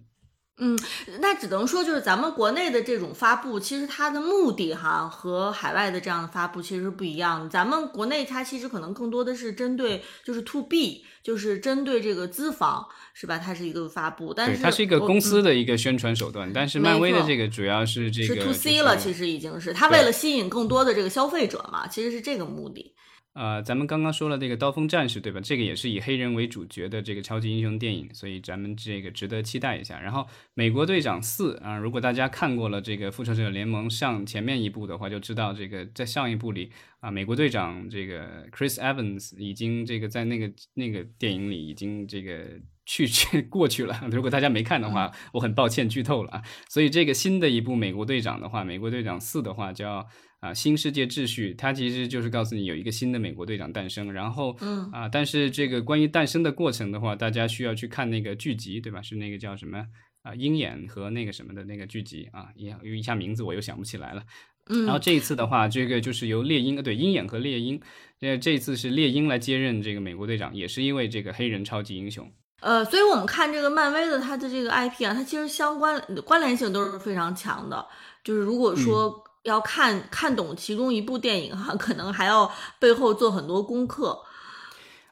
[0.58, 0.78] 嗯，
[1.20, 7.50] 那只能说就是咱们国内的这种发布，其实它的目的哈和海外的这样的发布其实是不一样的。
[7.50, 13.38] 咱们国内它其实可能更多的是针对就是 to B，就是针对这个资方是吧？
[13.38, 16.50] 它是一个发布，但是它是一个公司的一个宣传手段。
[16.54, 22.94] 但是漫威的这个主要是这个是 to C 了，其实已经是它为了吸引更多的这个消费者嘛，其实是这个目的。
[23.36, 25.42] 呃，咱们刚刚说了这个刀锋战士，对吧？
[25.42, 30.00] 这个也是以黑人为主角的这个超级英雄电影，所以咱们这个值得期待一下。
[30.00, 36.72] 然后美国队长四啊，如果大家看过了这个复仇者联盟上前面一部的话，就知道这个在上一部里
[37.02, 42.48] 啊，美国队长这个 Chris Evans 已经这个在那个那个电影里已经这个
[42.86, 44.02] 去去 过去了。
[44.10, 46.42] 如果大家没看的话，我很抱歉剧透了啊。
[46.70, 50.08] 所以这个新的一部美国队长的话，美国队长四的话叫。
[50.46, 59.02] 啊，新世界秩序，它其实就是告诉你有一个新的美国队长诞生，然后，嗯啊，但是这个关于诞生的过程的话，大家需要去看那个剧集，对吧？
[59.02, 59.84] 是那个叫什么
[60.22, 64.22] 啊，鹰眼和那个什么的那个剧集啊，一有一下名字我又想不起来了。
[64.70, 67.82] 嗯，然后这一次的话，这个就是由猎鹰，对，鹰眼和猎鹰，
[68.20, 72.32] 呃，这次是猎鹰来接任这个美国队长，也是因为这个黑人超级英雄。
[72.62, 77.84] 呃，所以我们看这个漫威的它的这个 IP 啊，它其实相关关联性都是非常强的，
[78.24, 79.24] 就是如果说。
[79.46, 84.22] 要看看懂其中一部电影哈， 可能还要背后做很多功课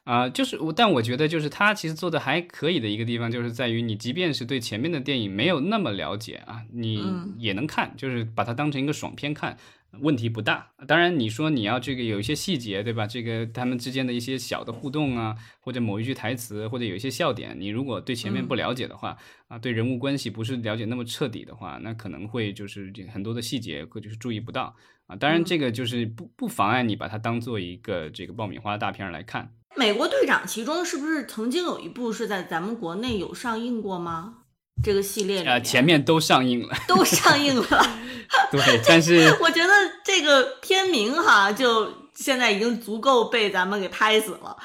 [0.04, 0.28] 啊。
[0.28, 7.02] 就是我，但我觉得就是他其实做的还可以的一个地方，就是在于你即便是对前面的电影没有那么了解啊，你
[7.38, 9.56] 也能看，就是把它当成一个爽片看。
[10.00, 10.70] 问题不大。
[10.86, 13.06] 当然，你说你要这个有一些细节，对吧？
[13.06, 19.16] 这个他们之间的一些小的互动啊，或者某一句台词，或者有一些笑点，你如果对前面不了解的话，
[19.48, 24.74] 啊，对人物关系不是了解那么彻底的话，那可能会就是很多的细节会就是注意不到
[25.06, 25.16] 啊。
[25.16, 29.52] 当然，这个就是不不妨碍你把它当做一个这个爆米花大片来看。
[29.76, 34.43] 美国队长其中是不是曾经有一部是在咱们国内有上映过吗？
[34.82, 37.98] 这个系列啊，前面都上映了， 都上映了。
[38.50, 39.70] 对，但是我觉得
[40.04, 44.56] 这个片名哈，就现在已经足够被咱们给拍死了。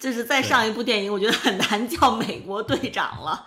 [0.00, 3.44] 就是再上一部电影，我觉得很难叫《美国队长》了。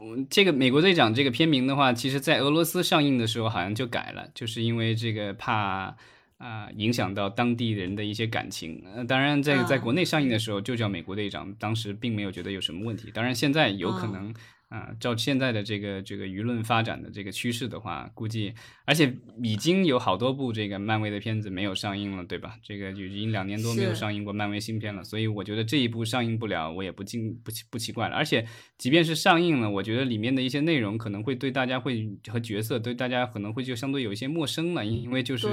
[0.00, 5.96] 嗯这个《美国队长》这个片名的话，其实在俄罗斯上映的时候好像就改了，就是因为这个怕
[6.38, 8.84] 啊影响到当地人的一些感情。
[8.94, 13.10] 呃，当然在在国内上映的时候就叫《美国队长》，当时并没有觉得有什么问题。
[13.12, 14.32] 当然现在有可能。
[14.74, 18.52] 啊，照现在的这个这个舆论发展的这个趋势的话，估计
[18.84, 22.56] 而且已经有好多部这个漫威的片子没有上映了，对吧？
[22.60, 28.16] 这个已经两年多没有上映过漫威新片了，所以我觉得这一部上映不了，我也不惊不奇不奇怪了。
[28.16, 28.44] 而且
[28.76, 35.46] 即便是上映了，我觉得里面的一些内容可能会对大家会和角色对大家可能会就相对有一些陌生了，因为就是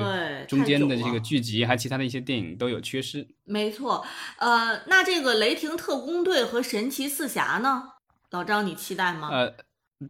[0.48, 3.28] 中间的这个剧集还其他的一些电影都有缺失。
[3.46, 4.04] 没错，
[4.40, 7.84] 呃，那这个雷霆特工队和神奇四侠呢？
[8.32, 9.30] 老张，你期待吗？
[9.30, 9.54] 呃，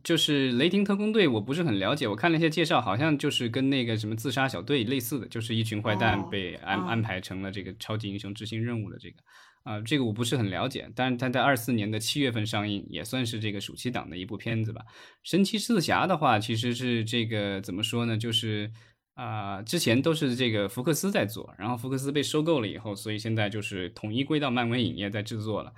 [0.04, 2.08] 就是雷霆特工队，我不是很了解。
[2.08, 9.16] 我看了一些介绍，好像就是跟那个什么自杀小队类似的，就是一群坏蛋被安安排成了这个超级英雄执行任务的这个。
[9.64, 10.92] 啊，这个我不是很了解。
[10.96, 14.82] 但是他在二四年的七月份上映，也算是这个暑期档的一部片子吧。
[15.24, 18.18] 神奇四侠的话，其实是这个怎么说呢？
[18.18, 18.72] 就是
[19.14, 25.72] 啊，之前都是这个福克斯在做，然后福克斯被收购了以后，所以现在就是统一归到漫威影业在制作了。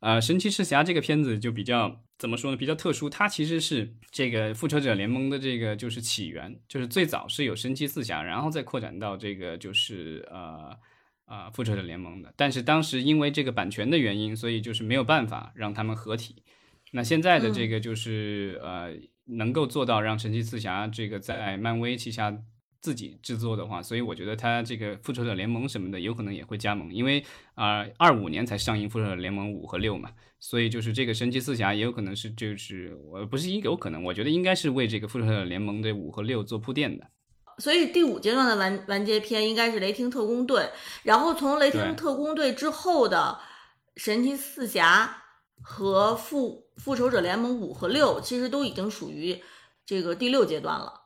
[0.00, 2.56] 呃，神奇四侠这个片子就比较怎么说呢？
[2.56, 10.76] 比较特殊，它其实是这个复仇者联盟的这个就是起源，就是最早是有神奇四侠，然后再扩展到这个就是呃
[11.24, 12.32] 呃复仇者联盟的。
[12.36, 16.42] 但是当时因为这个版权的原因，所以就是没有办法让他们合体。
[16.92, 22.38] 那现在的这个就是呃能够做到让神奇四侠这个在漫威旗下。
[22.86, 27.24] 自己制作的话，所以我觉得他这个复仇者联盟什么的有可能也会加盟，因为
[27.56, 37.04] 啊，二五年才上映复仇者联盟五和六嘛，所以就是这个神奇四侠也有可能是就是我不是应有可能，我觉得应该是为这个复仇者联盟的五和六做铺垫的。
[37.58, 40.70] 所以第五阶段的完完结篇应该是雷霆特工队，
[41.02, 43.36] 然后从雷霆特工队之后的
[43.96, 45.24] 神奇四侠
[45.60, 49.42] 和复复仇者联盟五和六，其实都已经属于
[49.84, 51.05] 这个第六阶段了。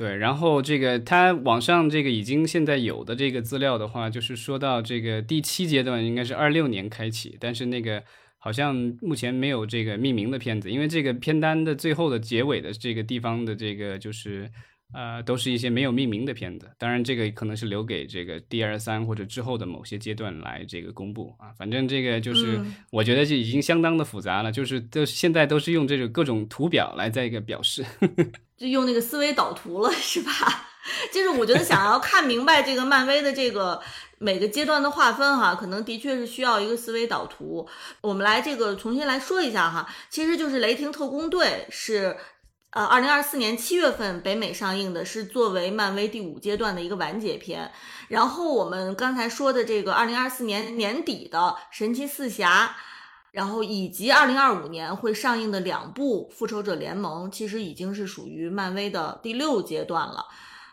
[0.00, 8.02] 对，然后这个它网上这个已经现在有的这个资料的话，就是说到这个第七阶段应该是二六年开启，但是那个
[8.38, 14.50] 好像目前没有这个命名的片子，因为这个片单的最后的结尾的这个地方的这个就是
[14.92, 27.84] 呃都是一些没有命名的片子，当然这个可能是留给这个第二三或者之后的某些阶段来这个公布啊，反正这个就是我觉得这已经相当的复杂了，就是都现在都是用这种各种图表来在一个表示。
[28.56, 30.32] 就用那个思维导图了，是吧？
[31.12, 33.80] 就是我觉得想要看明白这个漫威的这个
[34.18, 37.66] 每个阶段的划分哈，可能的确是需要一个思维导图。
[38.02, 42.14] 我们来这个重新来说一下哈，其实就是《雷霆特工队》是
[42.70, 47.70] 呃二零二四年七月份北美上映的，是作为漫威第五阶段的一个完结篇。
[48.08, 51.38] 然后我们刚才说的这个二零二四年年底的
[51.70, 52.66] 《神奇四侠》。
[53.32, 60.26] 然后以及二零二五年会上映的两部《复仇者联盟》，其实已经是属于漫威的第六阶段了。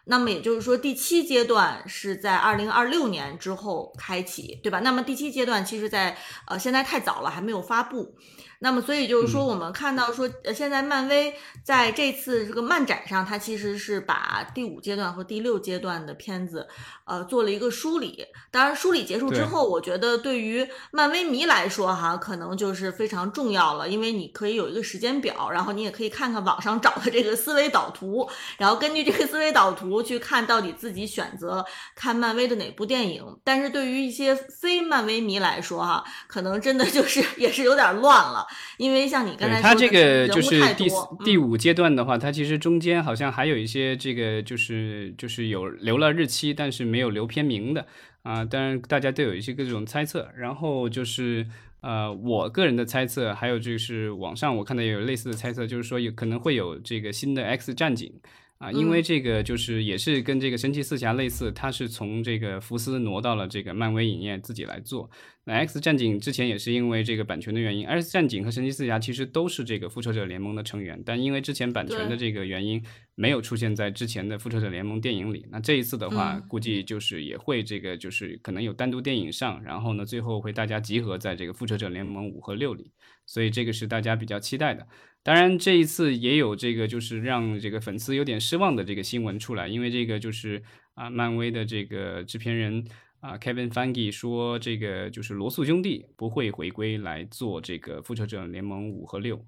[0.06, 4.80] 那么也就是说，第七阶段是在二零二六年之后开启，对吧？
[4.80, 8.16] 那么第七阶段其实，在呃现在太早了，还没有发布。
[8.60, 16.68] 那么，所以就是说，我们看到说，呃，现在漫威在这次这个漫展上，它其实是把第五阶段和第六阶段的片子，
[17.06, 18.26] 呃，做了一个梳理。
[18.50, 31.64] 当然，梳理结束之后，我觉得对于漫威迷来说，哈，可能就是非常重要了，因为你可以有一个时间表，然后你也可以看看网上找的这个思维导图，然后根据这个思维导图去看到底自己选择
[31.96, 33.24] 看漫威的哪部电影。
[33.44, 38.47] 但是对于一些非漫威迷来说，哈，可能真的就是 也是有点乱了。
[38.78, 40.88] 因为像你刚才说的，他这个就是第
[41.24, 47.86] 第五阶段的话，它其实中间好像还有一些这个就是就是有留了日期，但是没有留片名的
[48.24, 48.44] 啊。
[48.46, 50.30] 当然大家都有一些各种猜测。
[50.38, 51.46] 然后就是
[51.82, 58.12] 呃，我个人的猜测，还有就是网上我看到也有类似的猜测，就是说有可能会有这个新的 X 战警
[58.58, 65.10] 啊，因为这个就是也是跟这个神奇四侠类似，它是从这个福斯挪到了这个漫威影业自己来做。
[65.44, 72.84] 那 X 战警之前也是因为这个版权的原因，X 战警和神奇四侠其实都是这个复仇者联盟的成员，但因为之前版权的这个原因，
[73.16, 75.46] 没有出现在之前的复仇者联盟电影里。
[75.52, 82.92] 那这一次的话，估计就是也会这个就是可能有单独电影上，然后呢，最后会大家集合在这个复仇者联盟五和六里，
[83.28, 84.86] 所以这个是大家比较期待的。
[85.28, 90.64] 当然，这一次也有这个，就是让这个粉丝有点失望的这个新闻出来，因为这个就是
[90.94, 92.88] 啊，漫威的这个制片人
[93.20, 99.44] 啊，Kevin Feige 说，这个就是罗素兄弟不会回归来做这个复仇者联盟五和六。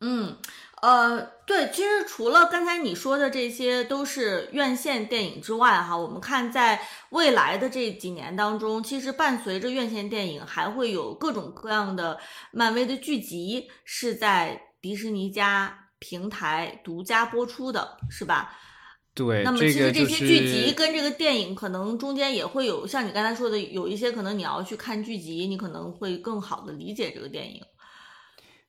[0.00, 0.36] 嗯，
[0.80, 6.80] 呃，对，其实除了刚才你说的这些都是院线电影之外，哈，我们看在
[7.10, 12.20] 未来的这几年当中，其实伴随着院线电影，还会有各种各样的
[12.52, 14.70] 漫威的剧集是在。
[14.84, 18.54] 迪士尼家平台独家播出的是吧？
[19.14, 27.62] 对，那么其实这些剧集跟这个电影可能中间也会有，像你刚才说的，有一些可能你要去看剧集，你可能会更好的理解这个电影。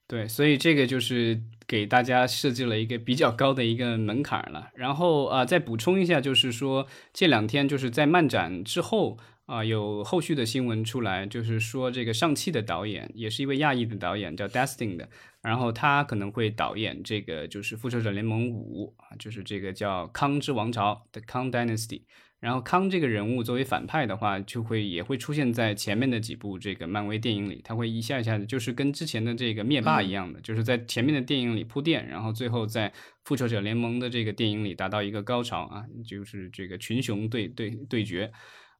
[0.06, 4.70] 对，所以这个就是给大家设计了一个比较高的一个门槛了。
[4.74, 9.18] 然后啊，再补充一下，就是说这两天就是在漫展之后。
[9.46, 15.08] 啊，有后续的新闻出来，就是说这个上汽的导演也是一位亚裔的导演，叫 Destin 的，
[15.46, 22.02] 然后他可能会导演这个就是复仇者联盟五啊，就是这个叫康之王朝 The Kang Dynasty。
[22.38, 32.92] 然后康这个人物作为反派的话，就会也会出现在前面的几部这个漫威电影里，他会一下一下的就是跟之前的这个灭霸一样的，就是在前面的电影里铺垫，然后最后在
[33.24, 38.30] 复仇者联盟的这个电影里达到一个高潮啊，就是这个群雄对对对决。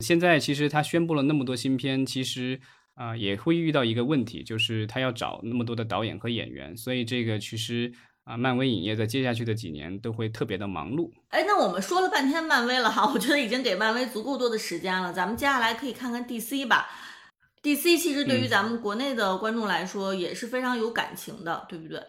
[0.01, 2.61] 现在其实他宣布了那么多新片，其实
[2.97, 7.93] 啊也会遇到一个问题，就是他要找那么多的导演和演员，所以这个其实
[8.25, 11.13] 啊漫威影业在接下去的几年都会特别的忙碌。
[11.29, 16.89] 哎，那我们说了半天漫威了哈，我觉得已经给漫威足够多的时间了，咱们接下来可以看看 DC 吧。
[17.63, 22.01] DC 其实对于咱们国内的观众来说也是非常有感情的，对不对？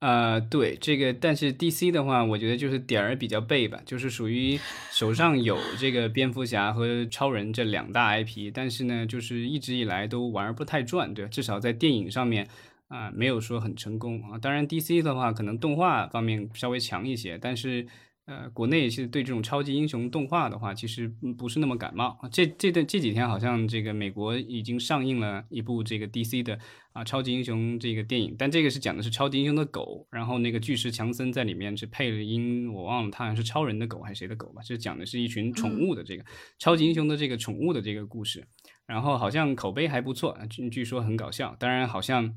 [0.00, 4.58] 呃，对这个，但是 DC 的话，我觉得就是点儿比较背吧，就是属于
[4.92, 12.46] 手上有这个蝙蝠侠和超人这两大 IP，但是呢，就是一直以来都玩不太转，对至少在电影上面
[12.88, 14.38] 啊，没有说很成功啊。
[14.38, 17.86] 当然，DC 的话，可能动画方面稍微强一些，但是。
[18.28, 21.06] 呃，国内是对这种超级英雄动画的话，其实
[21.38, 22.18] 不是那么感冒。
[22.32, 26.58] 这这段这几天好像这个美国已经上映了一部这个 DC 的
[26.96, 36.24] 啊超级英雄这个电影，但这个是讲的是超级英雄的狗，然后那个巨石强森在里面是配了音，我忘了他好像是超人的狗还是谁的狗吧，就讲的是一群宠物的这个
[36.58, 38.46] 超级英雄的这个宠物的这个故事，
[38.86, 42.34] 然后好像口碑还不错，据据说很搞笑，当然好像。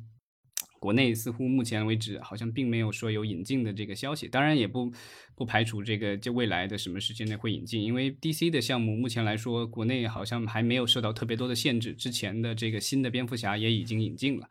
[0.80, 4.92] 国内似乎目前为止好像并没有说有引进的这个消息，当然也不
[5.36, 14.50] 不排除这个就未来的什么时间内会引进，因为 DC 的项目目前来说，国内好像还没有受到特别多的限制，之前的这个新的蝙蝠侠也已经引进了。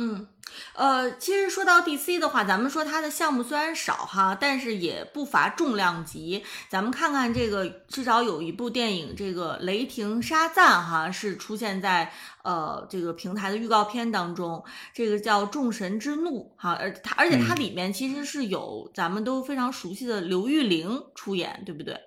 [0.00, 0.28] 嗯，
[0.74, 6.44] 呃，其实说到 DC 的话，咱们说它的项目虽然少哈，但是也不乏重量级。
[6.68, 12.12] 咱们看看这个，至少有一部电影，这个《雷霆沙赞》哈，是出现在
[12.44, 14.64] 呃这个平台的预告片当中。
[14.94, 22.00] 这个叫《众神之怒》哈，而它而且它里面其实是有咱们都非常熟悉的刘玉玲出演，对不对？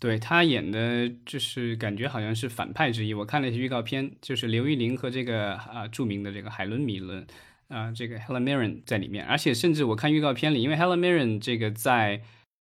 [0.00, 3.12] 对他演的就是感觉好像是反派之一。
[3.12, 7.24] 我看了一些预告片，就是刘玉玲和这个啊著名的这个海伦米伦
[7.68, 9.24] 啊，这个 Helen Mirren 在里面。
[9.26, 12.22] 而且甚至我看预告片里，因为 Helen Mirren 这个在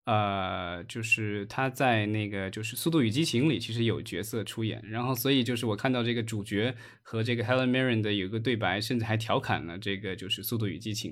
[0.05, 6.73] 呃，就是他在那个就是《速度与激情》里其实有角色出演，然后所以就是我看到这个主角
[7.03, 11.11] 和这个 Helen Mirren 的有一个对白，甚至还调侃了这个就是《速度与激情》。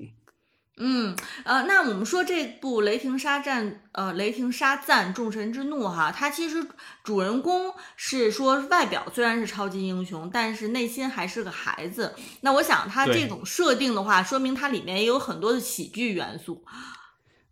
[0.78, 6.66] 嗯，呃，那我们说这部《雷霆沙战》呃，《雷霆沙赞：众神之怒》哈，它其实
[7.02, 12.14] 主人公是说外表虽然是超级英雄，但是内心还是个孩子。
[12.42, 16.62] 那我想它这种设定的话，说明它里面也有很多的喜剧元素。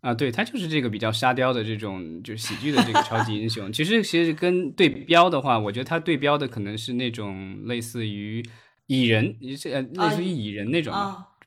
[0.01, 3.73] 啊，对，他就是这个比较沙雕的这种就是喜剧的这个超级英雄。
[3.73, 8.47] 其实其实跟对标的话，我觉得它对标的可能是那种类似于
[8.85, 9.35] 蚁人，
[9.73, 10.93] 呃，类似于蚁人那种。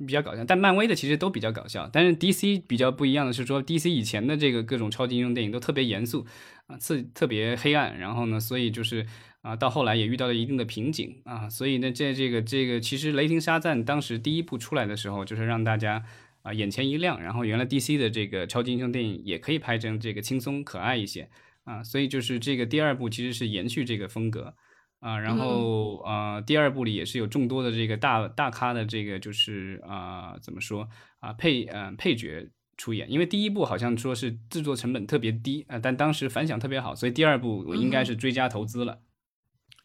[0.07, 1.91] 比较搞笑，但漫威的其实都比较搞笑。
[1.93, 6.25] 但是 DC 比较不一样的是说，DC 以前的这个各种超级英雄电影都特别严肃
[6.69, 7.99] 啊，特特别黑暗。
[7.99, 9.05] 然后呢，所以就是
[9.43, 11.49] 啊，到后来也遇到了一定的瓶颈啊。
[11.51, 16.05] 所以呢，这这个这个其实《雷霆沙赞》当时第一部出来的时候，就是让大家
[16.43, 17.21] 啊眼前一亮。
[17.21, 21.29] 然后原来 DC 的这个超级英雄电影也可以拍成这个轻松可爱一些
[21.65, 21.83] 啊。
[21.83, 24.55] 所以就是这个第二部其实是延续这个风格。
[25.01, 30.89] 啊，然后呃，第二部里也是有众多的这个大大咖的这个就是啊，怎么说
[31.21, 39.01] 啊配呃配角出演，因为第一部好像说是制作成本特别低啊，但当时反响特别好，所以第二部我应该是追加投资了。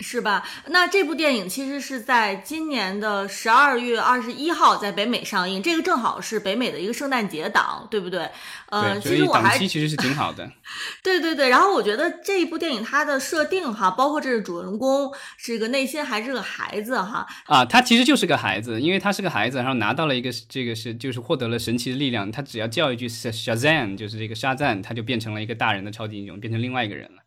[0.03, 0.45] 是吧？
[0.67, 8.29] 那这部电影其实是在今年的十二月二十一号在北美上映，这个正好是北美的一个圣诞节档，对不对？
[8.69, 10.51] 呃，其实我还档期其实是挺好的。
[11.01, 17.25] 对对对，然后我觉得这一部电影它的设定哈，包括这个主人公是个内心还是个孩子哈。
[17.45, 27.22] 啊，他其实就是个孩子，因为他是个孩子，然后拿到了一个这个是就是获得了神奇的力量，他只要叫一句 Shazam，就是这个沙赞，他就变成了一个大人的超级英雄，变成另外一个人了。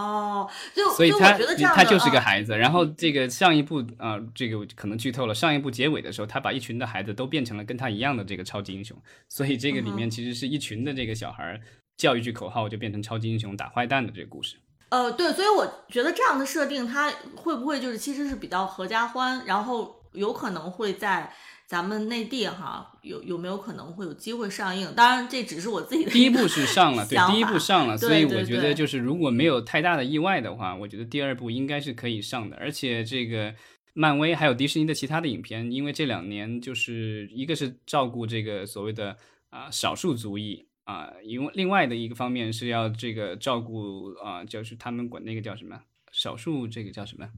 [0.00, 1.32] 哦，就所以他
[1.74, 5.34] 他就是个啊孩子，然后这个上一部啊、这个可能剧透了。
[5.34, 8.96] 上一部结尾的时候，他把一群的孩子都变成了跟他一样的这个超级英雄，
[9.28, 11.60] 所以这个里面其实是一群的这个小孩儿
[11.96, 14.56] 叫一句口号就变成超级英雄打坏蛋的这个故事。
[14.88, 21.32] 呃，对，所以我觉得这样的设定，它会不会就是其实是比较合家欢，然后有可能会在
[21.70, 24.92] 咱们内地哈，有有没有可能会有机会上映？
[24.96, 32.56] 当然，这只是我自己的第一部是上了，对，第一部上了，所以我觉得就是如果没有太大的意外的话，我觉得第二部应该是可以上的。
[32.56, 33.54] 而且这个
[33.92, 39.16] 漫威还有迪士尼的其他的影片，因为这两年就是一个是照顾这个所谓的
[39.50, 47.28] 啊、少数族裔啊，因为另外的一个方面是要这个照顾啊、就是他们管那个叫什么少数这个叫什么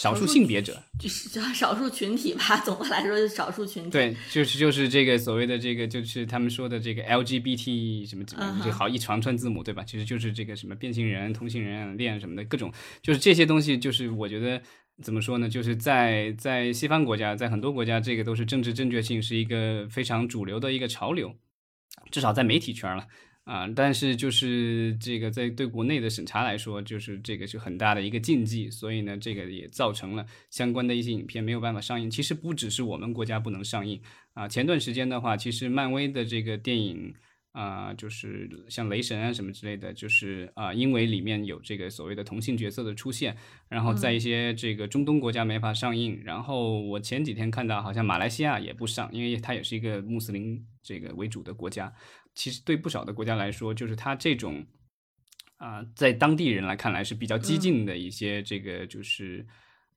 [0.00, 3.90] 少数性别者， 就是叫 少数群体吧，总的来说是少数群体。
[3.90, 9.82] 对，就是就是这个所谓的这个，就是他们说的这个 LGBT 什么什么，就好一长串字母，对吧？
[9.82, 12.72] 其实就是这个什么变性人、同性人、恋什么的各种，
[13.02, 14.62] 就是这些东西，就是我觉得
[15.02, 15.48] 怎么说呢？
[15.48, 21.34] 就是在在西方国家，在很多国家，这个都是政治正确性是一个非常主流的一个潮流，
[22.12, 23.08] 至少在媒体圈了。
[23.48, 32.10] 啊，但是就是这个在对国内的审查来说，就是这个是很大的一个禁忌，所以呢，这个也造成了相关的一些影片没有办法上映。
[32.10, 33.98] 其实不只是我们国家不能上映
[34.34, 37.14] 啊，前段时间的话，其实漫威的这个电影
[37.52, 43.34] 啊，就是像雷神啊什么之类的，就是啊，因为里面有这个所谓的同性角色的出现，
[43.70, 46.20] 然后在一些这个中东国家没法上映。
[46.22, 51.90] 然后我前几天看到，好像马来西亚也不上，因为它也是一个穆斯林这个为主的国家。
[52.34, 54.66] 其实对不少的国家来说，就是它这种
[55.56, 59.46] 啊、在当地人来看来是比较激进的一些这个就是。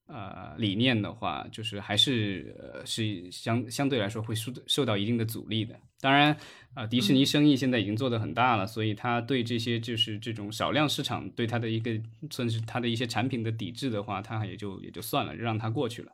[0.08, 5.80] 呃，理念的话，就是还是呃是相相对来说会受受到一定的阻力的。
[6.02, 6.36] 当然，
[6.74, 11.98] 啊、迪士尼生意现在已经做得很大了，所以它对这些就是这种少量市场对它的一个
[12.30, 16.12] 算是它的一些产品的抵制的话，它也就也就算了，让它过去了。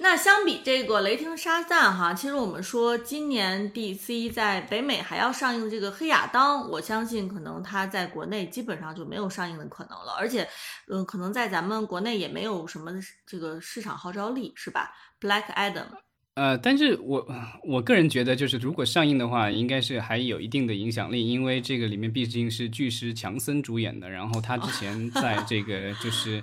[0.00, 10.48] 那相比这个《雷霆沙赞》哈，其实我们说今年 DC 在北美还要上映这个《黑亚当》，我相信可能它在国内基本上就没有上映的可能了，而且，
[10.86, 12.92] 嗯、可能在咱们国内也没有什么
[13.26, 15.86] 这个市场号召力，是吧？Black Adam，
[16.34, 17.26] 呃，但是我
[17.64, 26.42] 我个人觉得，就是如果上映的话，应该是还有一定的影响力，因为这个里面毕竟是巨石强森主演的，然后他之前在这个就是。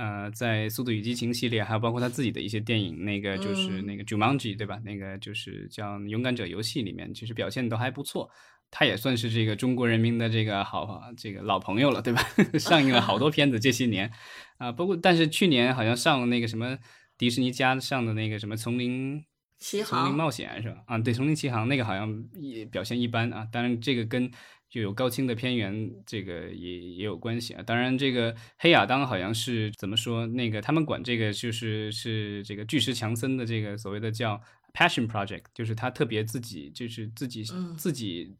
[0.00, 4.80] 呃，在《速度与激情》系列，还有包括他自己的一些电影，那个就是嗯那个 Jumanji，对吧？
[4.82, 8.30] 那个就是叫《勇敢者游戏》里面，其实表现都还不错。
[8.70, 12.22] 他也算是这个中国人民的这个好这个老朋友了，对吧？
[12.58, 14.10] 上映了好多片子这些年
[14.56, 16.78] 啊，不过但是去年好像上了那个什么
[17.18, 19.22] 迪士尼家上的那个什么丛林
[19.60, 20.82] 奇丛林，冒险是吧？
[20.86, 23.46] 啊，对，丛林奇航那个好像也表现一般啊。
[23.52, 24.28] 当然，这个跟
[24.68, 27.62] 就有高清的片源这个也也有关系啊。
[27.62, 30.26] 当然，这个黑亚当好像是怎么说？
[30.26, 34.40] 那个他们管这个就是是这个巨石强森的这个所谓的叫
[34.72, 38.34] passion project，就是他特别自己就是自己、嗯自己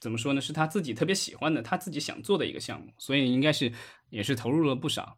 [0.00, 0.40] 怎么说呢？
[0.40, 3.72] 是他自己特别喜欢的，他自己想做的一个项目，所以应该是
[4.10, 5.16] 也是投入了不少。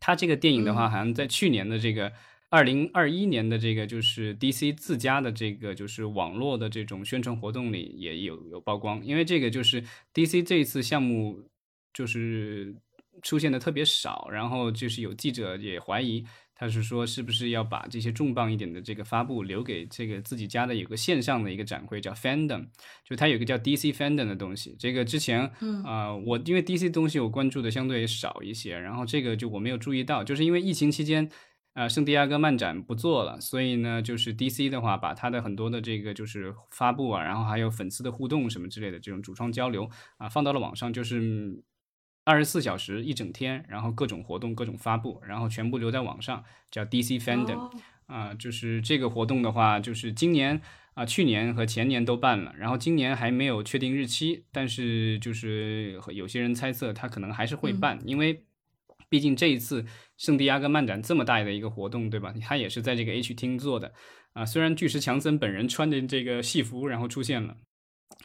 [0.00, 2.12] 他这个电影的话，嗯好像在去年的这个
[2.52, 9.82] 二零二一年的这个就是 DC 自家的这个就是网络的这种宣传活动里也有有曝光，因为这个就是
[10.12, 11.48] DC 这一次项目
[11.94, 12.76] 就是
[13.22, 16.26] 出现的特别少，然后就是有记者也怀疑。
[16.54, 22.66] 他是说，是不是要把这些重磅一点的这个发布留给这个自己家的有个线上的一个展会，叫 Fandom，
[23.04, 24.76] 就它有个叫 DC Fandom 的东西。
[24.78, 31.28] 这个之前，嗯啊、我因为 DC 东西我关注的相对少一些，然后这个就我没有注意到，就是因为疫情期间，
[31.74, 41.62] 呃，圣地亚哥漫展不做了，所以呢，就是 DC 的话，把它的很多的这个就是发布啊，然后还有粉丝的互动什么之类的这种主创交流啊，放到了网上，就是
[42.24, 47.56] 二十四小时一整天，然后各种活动、各种发布，然后全部留在网上，叫 DC Fandom。
[47.56, 47.70] 哦
[48.06, 50.60] 啊，就是这个活动的话，就是今年
[50.92, 58.44] 啊、去年和前年都办了，然后今年还没有确定日期，但是就是有些人猜测他可能还是会办，因为
[59.08, 59.86] 毕竟这一次
[60.22, 62.32] 圣地亚哥漫展这么大的一个活动，对吧？
[62.40, 63.92] 他也是在这个 H 厅做的
[64.34, 64.46] 啊。
[64.46, 67.56] 虽然巨石强森本人穿着这个戏服然后出现了。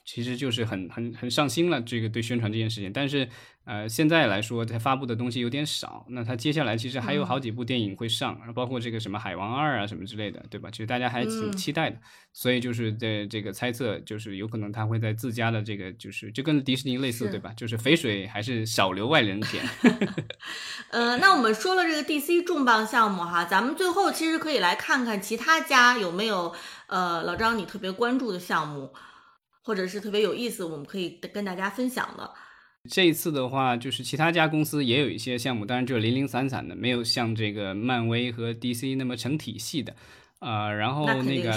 [0.06, 2.92] 其实就是很很很上心了，这个对宣传这件事情。
[2.94, 3.28] 但是，
[3.66, 6.06] 呃，现在来说，他发布的东西有点少。
[6.10, 10.70] 那他接下来其实还有好几部电影会上，包括这个什么《海王二》啊什么之类的，对吧？
[10.72, 11.98] 其实大家还挺期待的。
[12.32, 17.52] 所以就是在这个猜测，就是有可能他会在自家的这个，就是就跟迪士尼类似，对吧？
[17.58, 19.66] 就是肥水还是少流外人田。
[20.92, 26.54] 呃， 那我们说了这个 DC 重磅项目哈，咱们最后其实可以来看看其他家有没有
[26.88, 28.94] 呃，老张你特别关注的项目。
[29.68, 32.32] 或者是特别有意思，我们可以跟大家分享的。
[32.90, 39.94] 这一次的话，就是其他家公司也有一些项目，当然就是零零散散的，没有像这个漫威和 DC 那么成体系的。
[40.40, 41.54] 啊，然后那个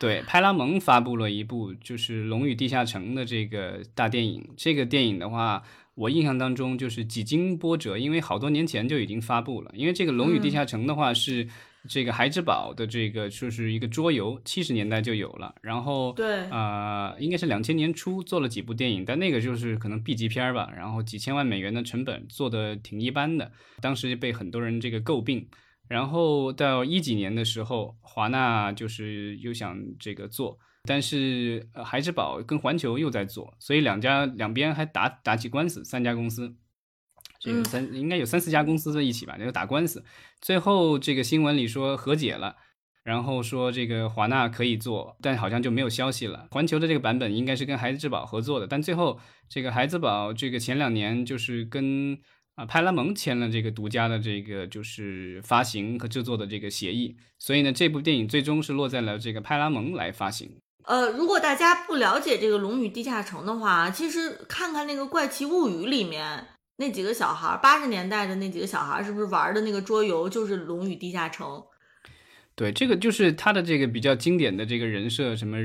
[0.00, 4.44] 对派拉蒙发布了一部就是《龙与地下城》的这个大电影。
[4.56, 5.62] 这个电影的话，
[5.94, 9.70] 我印象当中就是几经波折，因为好多年前就已经发布了。
[9.74, 11.48] 因为这个《龙与地下城》的话是。
[11.88, 25.46] 这个孩之宝的这个就是一个桌游，七十年代就有了，然后对啊，应该是两千年初做了几部电影，但那个就是可能 B 级片吧，然后几千万美元的成本做的挺一般的，当时被很多人这个诟病。
[25.86, 36.54] 然后到一几年的时候，华纳就是又想这个做，但是孩之宝跟环球又在做，所以两家两边还打打起官司，三家公司。
[37.44, 40.02] 这个三应该有三四家公司在一起吧，那个打官司，
[40.40, 42.56] 最后这个新闻里说和解了，
[43.02, 46.48] 然后说这个华纳可以做，但好像就没有消息了。
[46.52, 52.18] 环球的这个版本应该是跟孩之宝合作的，但最后这个孩子宝这个前两年就是跟
[52.54, 60.50] 啊派拉蒙签了这个独家的这个就是发行和制作的这个协议，所以呢这部电影最终是落在了这个派拉蒙来发行。
[60.84, 66.46] 呃，如果大家不了解这个《龙与地下城》的话，其实看看那个《怪奇物语》里面。
[66.76, 71.46] 那几个小孩，八十年代的那几个小孩，是不是玩的那个桌游就是《龙与地下城》？
[72.56, 75.56] 对，这个就是他的这个比较经典的这个人设，什么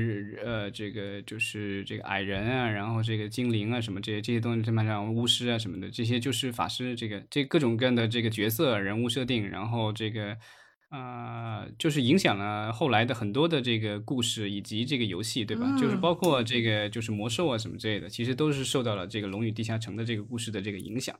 [0.44, 10.36] 呃，这个就是这个矮人啊，然后这个精灵啊，什么这些这些东西，什么像巫师啊什么的，这些就是法师，这个这各种各样的这个角色人物设定，然后这个。
[10.90, 15.76] 啊，就是影响了后来的很多的这个故事以及这个游戏，对吧？
[15.78, 21.16] 就是包括这个就是魔兽啊什么之类的，其实都是受到了这个《龙与地下城》的这个故事的这个影响。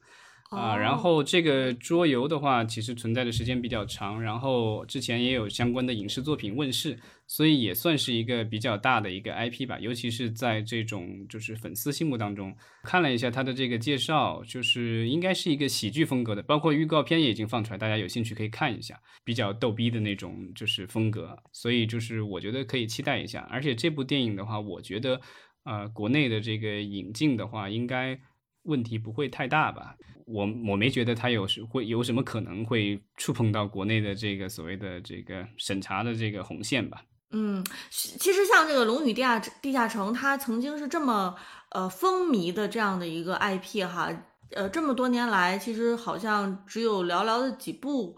[0.50, 6.98] 啊，然后这个桌游的话，其实存在的时间比较长，然后之前也有相关的影视作品问世，
[7.28, 9.78] 所以也算是一个比较大的一个 IP 吧。
[9.78, 23.46] 尤其是在这种就是粉丝心目当中，看了一下它的这个介绍，就是应该是一个喜剧风格的，包括预告片也已经放出来，大家有兴趣可以看一下，比较逗逼的那种就是风格，所以就是我觉得可以期待一下。
[23.48, 25.20] 而且这部电影的话，我觉得
[25.62, 28.20] 呃国内的这个引进的话，应该。
[28.62, 29.96] 问题不会太大吧？
[30.26, 37.02] 我我没觉得它有是会有什么可能会触碰到国内的这个所谓的这个审查的这个红线吧？
[37.32, 41.34] 嗯，其实像这个《龙与地下地下城》，它曾经是这么
[41.70, 44.08] 呃风靡的这样的一个 IP 哈，
[44.50, 48.16] 呃，这么多年来，其实好像只有寥寥的几部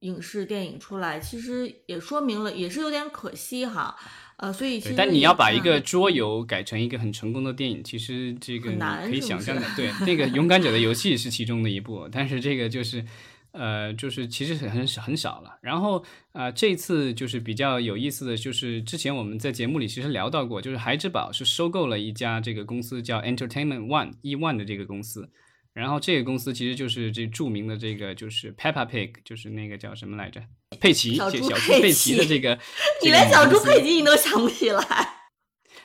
[0.00, 3.96] 影视电影出来，其实也说明了，也是有点可惜哈。
[4.42, 8.72] 呃，所以但你要把一个桌游改成一个很成功的电影，其实这个
[9.04, 9.62] 可以想象的。
[9.76, 13.04] 对，那个《勇敢者的游戏》是其中的一部，但是这个就是，
[13.52, 15.58] 呃，就是其实很很很少了。
[15.60, 25.30] 然后啊，这次就是比较有意思的就是，之前我们在节目里其实聊到过，就是孩之宝是收购了一家这个公司叫 Entertainment One E One 的这个公司。
[25.74, 30.42] 然后这个公司其实就是这著名的这个就是 Peppa Pig，就是那个叫什么来着？
[30.80, 32.58] 佩奇，小猪佩奇的这个。
[33.02, 34.82] 你连小猪佩奇你都想不起来？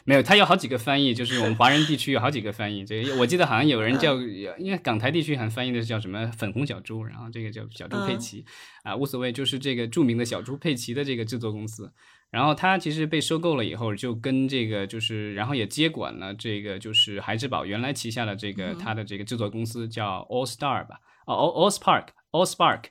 [0.04, 2.86] 没有，它有好几个翻译，就是我们华人地区有好几个翻译。
[2.86, 4.16] 这个我记得好像有人叫，
[4.58, 8.46] 因为港台地区好像翻译的是叫什么粉红小猪，然后这个叫小猪佩奇
[8.84, 11.92] 啊，无所谓，就是这个著名的小猪佩奇的这个制作公司。
[12.30, 22.84] 然后他其实被收购了以后，就跟这个就是，然后也接管了这个就是孩之宝原来旗下的这个他的这个制作公司叫 All Star 吧，哦 All All Spark All Spark，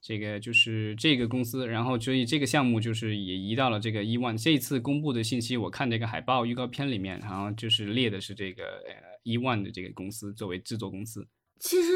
[0.00, 4.40] 这个就是这个公司，然后所以这个项目就是也移到了这个 E One。
[4.40, 11.26] 这次公布的信息，我看这个海报预告片里面，然后就是列的是这个呃 E One 的这个公司作为制作公司。
[11.58, 11.92] 其实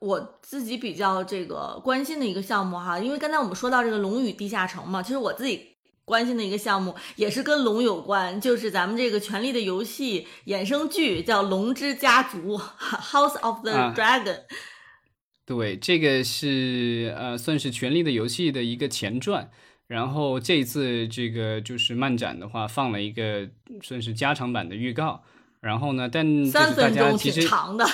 [0.00, 5.71] 我自己比较这个关心的一个项目哈，因为刚才我们说到这个龙与地下城嘛，其实我自己。
[6.04, 14.40] 关心的一个项目也是跟龙有关，就是咱们这个《权力的游戏》衍生剧，叫《龙之家族》 （House of the Dragon）。
[15.44, 19.50] 对，这个是呃，算是《权力的游戏》的一个前传。
[19.88, 23.48] 然后这一次这个就是漫展的话，放了一个
[23.82, 25.22] 算是加长版的预告。
[25.60, 27.86] 然后呢，但就是大三分钟家其实挺长的。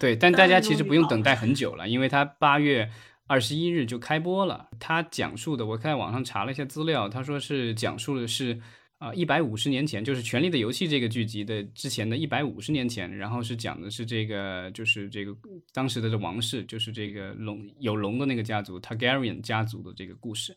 [0.00, 2.90] 对，但大家其实不用等待很久了，因为它八月
[3.30, 4.68] 二十一日就开播了。
[4.80, 8.60] 他讲述的，我在网上查了一下资料，他说是讲述的是
[8.98, 15.32] 啊一百五十年前，就是《权力的游戏》这个剧集的之前的一百五十年前，然后是讲的是这个就是这个
[15.72, 20.56] 当时的这王室，就是这个龙有龙的那个家族 Targaryen 家族的这个故事。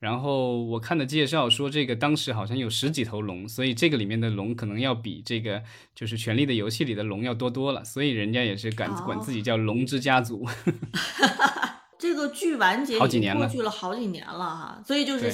[0.00, 5.62] 然后我看的介绍说，这个当时好像有十几头龙，所以这个里面的龙可能要比这个
[5.94, 10.48] 就是《权力的游戏》里的龙要多多了，所以人家也是敢管自己叫龙之家族。
[12.04, 15.30] 这个剧完结已经好几年了过去了好几年了哈，所以就是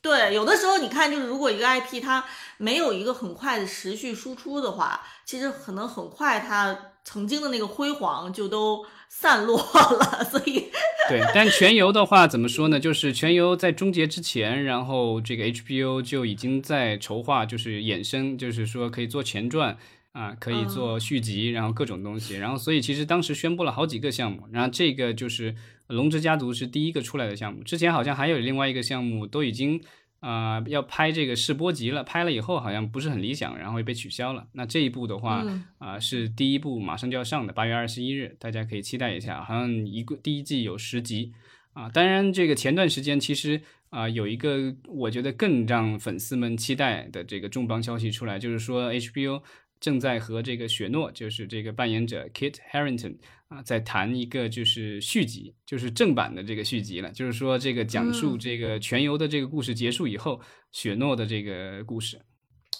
[0.00, 2.24] 对对有的时候你看，就是如果一个 IP 它
[2.56, 10.70] 没有一个很快的持续输出的话，其实可能很快它曾经的那个辉煌就都散落了，所以
[11.08, 12.80] 对，但全游的话怎么说呢？
[12.80, 19.76] 就是全游在终结之前，然后这个 HBO 就已经在筹划，就是衍生，就是说可以做前传
[20.12, 22.36] 啊，可以做续集，然后各种东西。
[22.36, 25.54] 然后所以其实当时宣布了好几个项目，然后这个就是
[25.88, 29.80] 龙之家族是第一个出来的项目，之前好像还有另外一个项目都已经。
[30.20, 34.46] 啊、要拍这个试播集了，拍了以后好像不是很理想，然后也被取消了。
[34.52, 35.44] 那这一部的话，
[35.76, 39.44] 啊、嗯是第一部，马上就要上的，八月二十一日，大家可以期待一下。
[39.44, 41.34] 好像一个第一季有十集
[41.74, 41.90] 啊。
[41.90, 43.60] 当然，这个前段时间其实
[43.90, 49.42] 啊、有一个我觉得更让粉丝们期待的这个重磅消息出来，就是说 HBO
[49.84, 53.18] 正在和这个雪诺，就是这个扮演者 Kit Harington
[53.48, 57.10] 啊，在谈一个就是续集，就是正版的这个续集了。
[57.10, 60.40] 就是说这个讲述嗯这个全游的这个故事结束以后，
[60.72, 62.18] 雪诺的这个故事。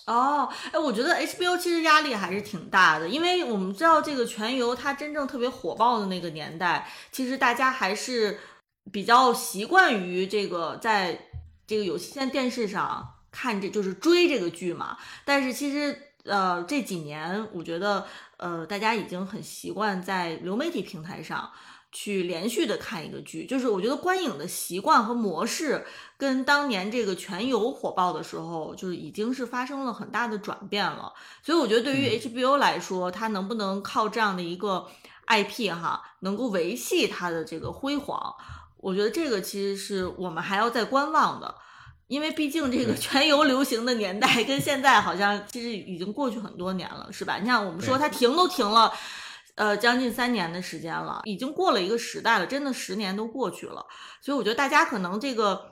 [0.07, 8.39] 哦，哎，我觉得 HBO 其实压力还是挺大的，因为我们知道这个全游它真正特别火爆的那个年代，其实大家还是
[8.91, 11.29] 比较习惯于这个在
[11.67, 14.97] 这个有线电视上看这就是追这个剧嘛。
[15.27, 15.95] 但是其实
[16.25, 18.07] 呃这几年，我觉得
[18.37, 21.51] 呃大家已经很习惯在流媒体平台上。
[21.97, 25.87] 去连续的看一个剧，就是我觉得观影的习惯和模式
[26.19, 31.13] 跟当年这个全游火爆的时候，就是已经是发生了很大的转变了。
[31.41, 34.89] 所以我觉得对于 HBO 来说，它能不能靠这样的一个
[35.29, 38.35] IP 哈，能够维系它的这个辉煌，
[38.79, 41.55] 我觉得这个其实是我们还要再观望的。
[42.07, 47.39] 因为毕竟这个全游流行的年代跟现在好像其实已经过去很多年了，是吧？
[47.39, 48.93] 你像我们说对它停都停了。
[49.57, 53.87] 呃，将近三年的时间了，已经过了一个时代了，真的十年都过去了。
[54.21, 55.71] 所以我觉得大家可能这个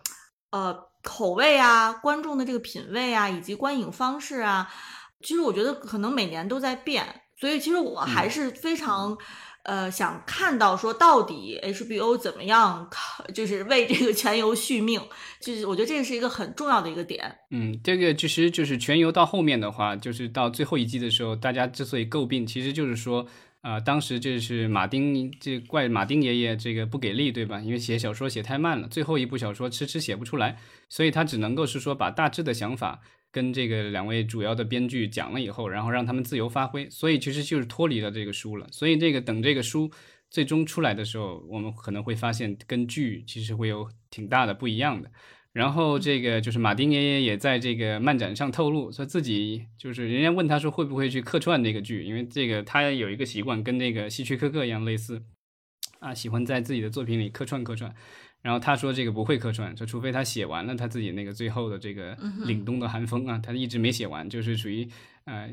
[0.51, 0.73] 呃
[1.03, 4.73] 口味啊、观众的这个品味啊，以及观影方式啊，
[5.21, 7.23] 其实我觉得可能每年都在变。
[7.41, 9.19] 所以其实我还是非常、
[9.65, 12.89] 呃想看到说到底 HBO 怎么样，
[13.35, 15.01] 就是为这个全游续命，
[15.41, 17.39] 就是我觉得这个是一个很重要的一个点。
[17.51, 23.27] 嗯，这个其实就是全游到后面的话，就是到最后一季的时候，大家之所以诟病，其实就是说，
[23.61, 27.61] 啊、当时就是马丁这怪马丁爷爷这个不给力，对吧？
[27.61, 30.59] 因为写小说写太慢了，最后一部小说迟迟写不出来，
[30.89, 33.01] 所以他只能够是说把大致的想法
[33.33, 38.69] 跟这个两位主要的编剧讲了以后，然后让他们自由发挥，所以其实就是脱离了这个书了。
[38.71, 39.91] 所以这个等这个书
[40.31, 45.11] 最终出来的时候，我们可能会发现跟剧其实会有挺大的不一样的。
[45.53, 55.23] 然后这个就是马丁爷爷也在这个漫展上透露，说自己就是人家问他说会不会去客串这个剧，因为这个他有一个习惯跟那个希区柯克一样类似，
[55.99, 57.95] 啊，喜欢在自己的作品里客串客串。
[58.43, 62.15] 然后他说这个不会客串，就除非他写完了他自己那个最后的这个
[62.45, 64.87] 凛冬的寒风啊，他一直没写完，就是属于
[65.25, 65.51] 呃，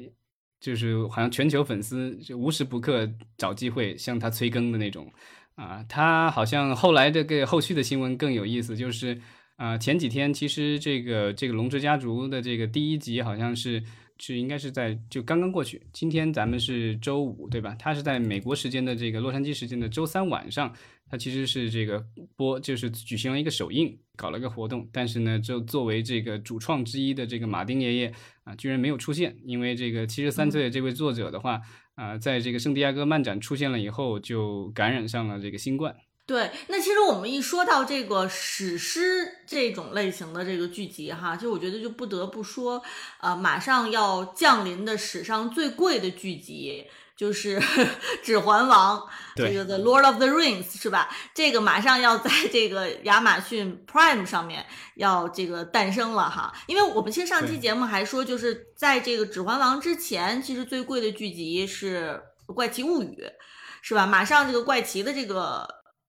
[0.59, 5.09] 就是好像全球粉丝就无时不刻找机会向他催更的那种
[5.55, 5.85] 啊。
[5.87, 9.19] 他好像后来这个后续的新闻更有意思，就是。
[9.59, 13.83] 啊、前几天其实这个这个《龙之家族》的这个第一集好像是
[14.17, 17.75] 是应该是在就刚刚过去，今天咱们是周五对吧？
[17.77, 20.73] 他是在美国时间的这个洛杉矶时间的周三晚上，
[21.09, 22.05] 它其实是这个
[22.35, 31.61] 播就是举行了一个首映，搞了个活动，但是呢，就作为这个主创之一的这个马丁爷爷啊，居然没有出现，因为这个七十三岁的这位作者的话
[31.95, 35.95] 啊，在这个圣地亚哥漫展出现了以后，就感染上了这个新冠。
[36.27, 42.83] 对，那其实我们一说到这个史诗这种类型的这个剧集哈，就我觉得就不得不说，
[43.19, 46.85] 呃，马上要降临的史上最贵的剧集
[47.19, 47.59] 就是
[48.23, 48.97] 《指环王》，
[49.35, 51.09] 这个《The Lord of the Rings》是吧？
[51.35, 54.65] 这个马上要在这个亚马逊 Prime 上面
[54.95, 56.53] 要这个诞生了哈。
[56.67, 62.21] 因为我们其实上期节目还说，就是在这个《指环王》之前，其实最贵的剧集是
[62.53, 63.17] 《怪奇物语》，
[63.81, 64.07] 是吧？
[64.07, 65.67] 马上这个怪奇的这个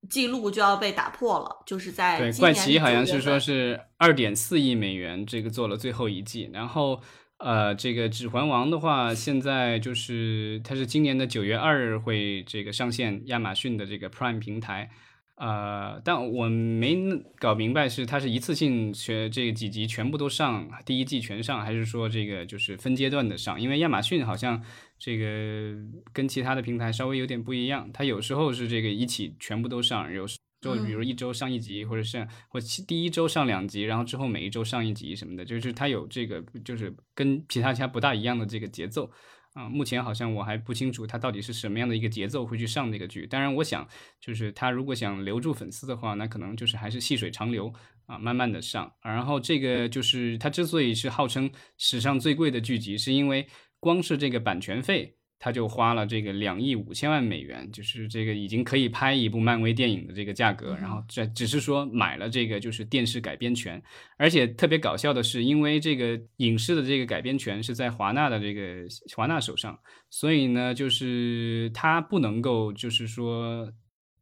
[0.08, 7.02] 记录就要被打破了，就是在对，今怪奇年的9月好像是说是二点四亿美元，这个做了最后一季，然后
[7.40, 14.90] 呃，这个《指环王》的话，现在就是它是今年的九月二日会这个上线亚马逊的这个 Prime 平台。
[15.36, 16.94] 呃，但我没
[17.38, 23.58] 搞明白是它是一次性全这几集全部都上，第一季全上，还是说这个就是分阶段的上？
[23.58, 24.62] 因为亚马逊好像
[24.98, 25.74] 这个
[26.12, 39.10] 跟其他的平台稍微有点不一样，它有时候是这个一起全部都上，有时就比如一周上一集，或者是或第一周上两集，然后之后每一周上一集什么的，就是它有这个就是跟其他家不大一样的这个节奏。
[39.52, 43.26] 啊，目前好像我还不清楚他到底是什么样的一个节奏会去上这个剧。
[43.26, 43.84] 当然，我想
[44.20, 47.72] 就是他如果想留住粉丝的话，那可能就是还是细水长流
[48.06, 48.92] 啊，慢慢的上。
[49.02, 53.44] 然后这个就是他之所以是号称史上最贵的剧集，是因为
[53.80, 55.16] 光是这个版权费。
[55.42, 63.82] 他就花了这个两亿五千万美元，就是这个已经可以拍一部漫威电影的这个价格，然后这只是说买了这个就是电视改编权，
[64.18, 68.86] 而且特别搞笑的是，因为这个影视的这个改编权是在华纳的这个
[69.16, 69.78] 华纳手上，
[70.10, 73.66] 所以呢，就是他不能够就是说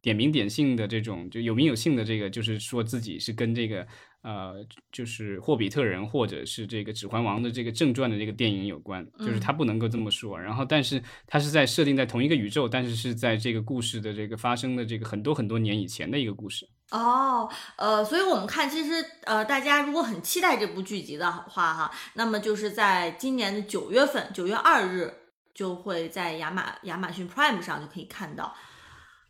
[0.00, 3.84] 点名点姓的这种就有名有姓的这个，就是说自己是跟这个。
[4.22, 4.56] 呃，
[4.90, 10.38] 就是霍比特人或者是这个指环王的这个正传的这个电影有关，就是他不能够这么说。
[10.38, 16.68] 然后，但是他是在设定在同一个宇宙，但是是在这个故事的这个发生的这个很多很多年以前的一个故事。
[16.90, 25.12] 哦，呃，所以我们看，其实呃，大家如果很期待这部剧集的话，哈，那么就是在今年的九月份，九月二日
[25.54, 28.54] 就会在亚马亚马逊 Prime 上就可以看到。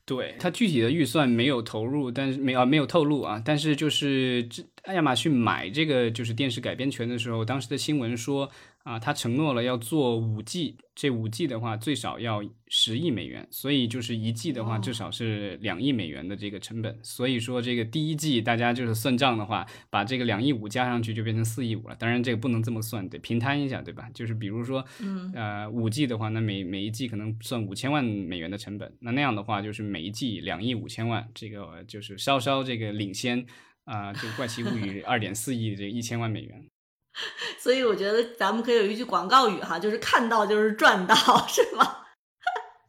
[0.04, 4.62] 对它具体的预算没有投入，但是没啊没有透露啊，但是就是这
[4.94, 8.50] 亚马逊买这个就是电视改编权的时候，当时的新闻说。
[8.84, 16.98] 啊，他承诺了要做五季，这五季的话最少要十亿美元，所以就是一季的话至少是两亿美元的这个成本。
[17.02, 21.94] 所以说这个第一季大家就是算账的话，把这个两亿五加上去就变成四亿五了。
[21.96, 24.08] 当然这个不能这么算，得平摊一下，对吧？
[24.14, 24.82] 就是比如说，
[25.34, 33.44] 呃，五季的话，那每每一季可能算五千万美元的成本，那那样的话就是每一季两亿五千万，这个就是稍稍这个领先
[33.88, 36.62] 啊，这个怪奇物语二点四亿这一千万美元。
[37.58, 41.14] 所以我觉得咱们可以有一句广告语哈，就是看到就是赚到，
[41.48, 41.96] 是吗？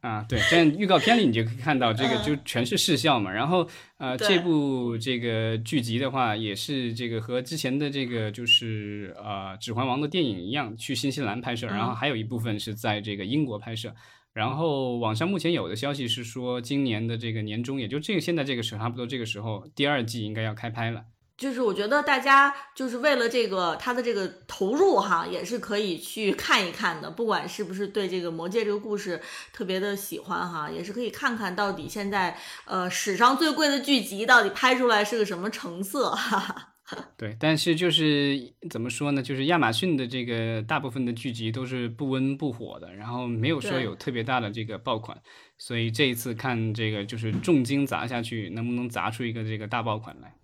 [0.02, 3.30] 啊，对，在预告片里你就可以看到这个就全是视效嘛。
[3.30, 13.94] 然后呃，这部这个剧集的话，也是这个和之前的这个就是呃《指环王》的电影一样，去新西兰拍摄，然后还有一部分是在这个英国拍摄。
[14.32, 21.02] 然后网上目前有的消息是说，今年的这个年中，也就这个现在这个时候，差不多这个时候，第二季应该要开拍了。
[21.36, 27.10] 就是我觉得大家就是为了这个他的这个投入哈，也是可以去看一看的。
[27.10, 29.20] 不管是不是对这个魔戒这个故事
[29.50, 36.69] 特别的喜欢哈，也是可以看看到底现在呃史上最贵的剧集到底拍出来是个什么成色哈哈。
[37.16, 38.38] 对，但是就是
[38.70, 39.22] 怎么说呢？
[39.22, 45.16] 就是亚马逊的这个大部分的剧集都是不温不火的，然后没有说有特别大的这个爆款，
[45.58, 50.34] 所以这一次看这个就是重金砸下去，能不能砸出一个这个大爆款来？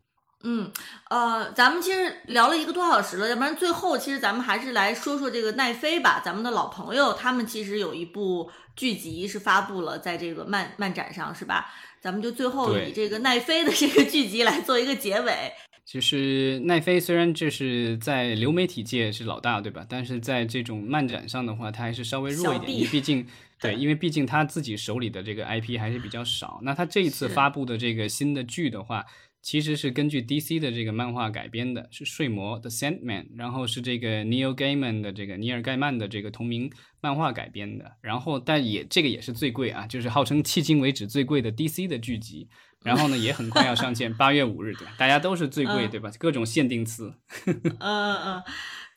[0.44, 0.70] 嗯，
[1.10, 11.66] 呃，咱们其实聊了一个多小时了，要不然最后其实咱们还是来说说这个奈飞吧，咱们的老朋友，他们其实有一部剧集是发布了在这个漫漫展上，是吧？
[12.00, 15.52] 咱们就最后以这个奈飞的这个剧集来做一个结尾。
[15.86, 19.86] 其实奈飞虽然就是在流媒体界是老大，对吧？
[19.88, 23.26] 但是在这种漫展上的话，它还是稍微弱一点，因为毕竟
[23.62, 26.60] 对，因为毕竟他自己手里的这个 IP 还是比较少。
[26.62, 29.06] 那他这一次发布的这个新的剧的话。
[29.42, 36.68] 其实是根据 DC 的这个漫画改编的，是《睡魔》The Sandman，然后是这个 Neil Gaiman 的这个尼尔盖曼的这个同名
[37.00, 42.48] 漫画改编的，然后但也这个也是最贵啊，就是号称迄今为止最贵的 DC 的剧集，
[42.86, 44.92] 然后呢也很快要上线， 八月五日对吧？
[44.96, 46.10] 大家都是最贵对吧？
[46.18, 47.12] 各种限定词。
[47.80, 48.42] 嗯嗯。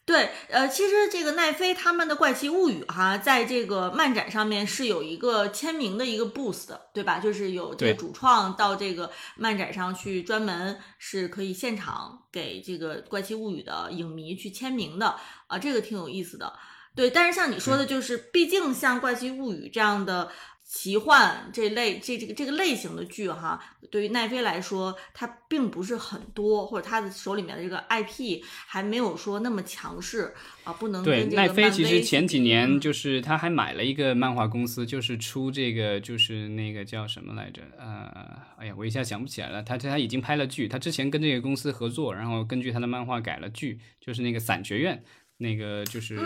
[0.05, 7.19] 对，呃，其实这个奈飞他们的《怪奇物语》哈，在这个漫展上面是有一个签名的一个 booth 的，对吧？
[7.19, 15.15] 就是有这个主创到这个漫展上去，专门是可以现场给这个《怪奇物语》的影迷去签名的
[15.45, 16.51] 啊，这个挺有意思的。
[16.95, 20.31] 对，但是像你说的，就是毕竟像《怪奇物语》这样的。
[20.71, 23.59] 奇幻这类这这个这个类型的剧哈，
[23.89, 30.31] 对于奈飞来说，它并不是很多，或者它的手里面的这个 IP 还没有说那么强势
[30.63, 37.63] 啊，不能对奈飞其实前几年就是他还买了一个漫画公司，就是出这个就是那个叫什么来着？
[37.75, 39.63] 呃，哎呀，我一下想不起来了。
[39.63, 45.03] 他他已经拍了剧，他之前跟这个公司合作，然后根据他的漫画改了剧，就是那个伞学院。
[45.41, 46.19] 那个就是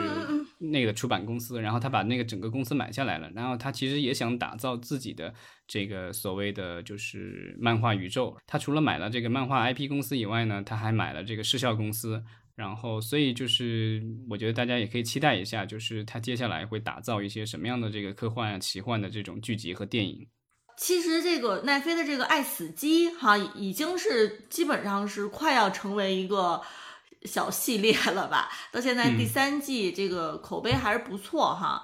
[0.57, 5.32] 那个出版公司，然后他把那个整个公司买下来了，然后他其实也想打造自己的
[5.68, 8.36] 这个所谓的就是漫画宇宙。
[8.47, 12.24] 他除了买了这个漫画 IP 公司以外呢，他还买了这个视效公司，
[12.55, 20.28] 然后，所以就是我觉得大家也可以期待一下，就是他接下来会打造一些什么样的这个科幻啊、奇幻的这种剧集和电影。
[20.76, 26.59] 其实这个奈飞的这个《爱死机》哈，已经是基本上是快要成为一个
[27.26, 28.49] 小系列了吧？
[28.71, 31.84] 到现在第三季这个口碑还是不错哈。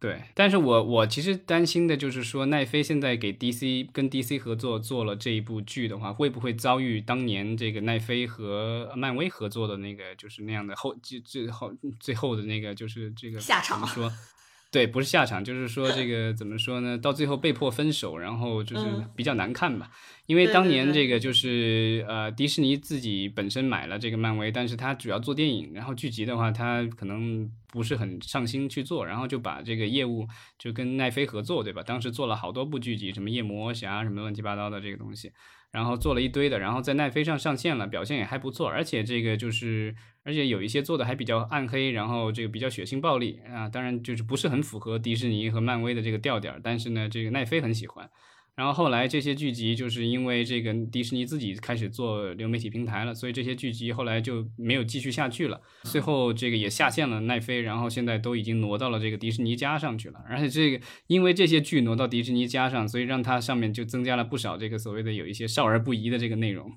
[0.00, 11.70] 对，但是我我其实担心的就是说，奈飞现在给 DC 跟 DC 合作做了这一部剧的话，会不会遭遇当年这个奈飞和漫威合作的那个就是那样的后最最后
[12.00, 13.78] 最后的那个就是这个下场？
[13.80, 14.12] 怎么说？
[14.70, 16.96] 对，不是下场，就是说这个 怎么说呢？
[16.96, 19.90] 到最后被迫分手，然后就是比较难看吧。
[20.26, 31.82] 因为当年这个就是呃，迪士尼自己本身买了这个漫威，但是他主要做电影，然后剧集的话，他可能不是很上心去做，然后就把这个业务就跟奈飞合作，对吧？
[31.82, 35.32] 当时做了好多部剧集，什么夜魔侠什么乱七八糟的这个东西。
[35.72, 48.08] 然后做了一堆的，然后在奈飞上上线了，表现也还不错，而且这个就是，而且有一些做的还比较暗黑，然后这个比较血腥暴力啊，当然就是不是很符合迪士尼和漫威的这个调调，但是呢，这个奈飞很喜欢。
[48.56, 55.58] 然后后来这些剧集就是因为这个迪士尼自己开始做流媒体平台了，所以这些剧集后来就没有继续下去了。
[55.84, 60.20] 最后这个也下线了奈飞，然后现在都已经挪到了这个迪士尼加上去了。
[60.28, 66.70] 而且这个因为这些剧挪到迪士尼加上，所以让它上面就增加了不少这个所谓的有一些少儿不宜的这个内容。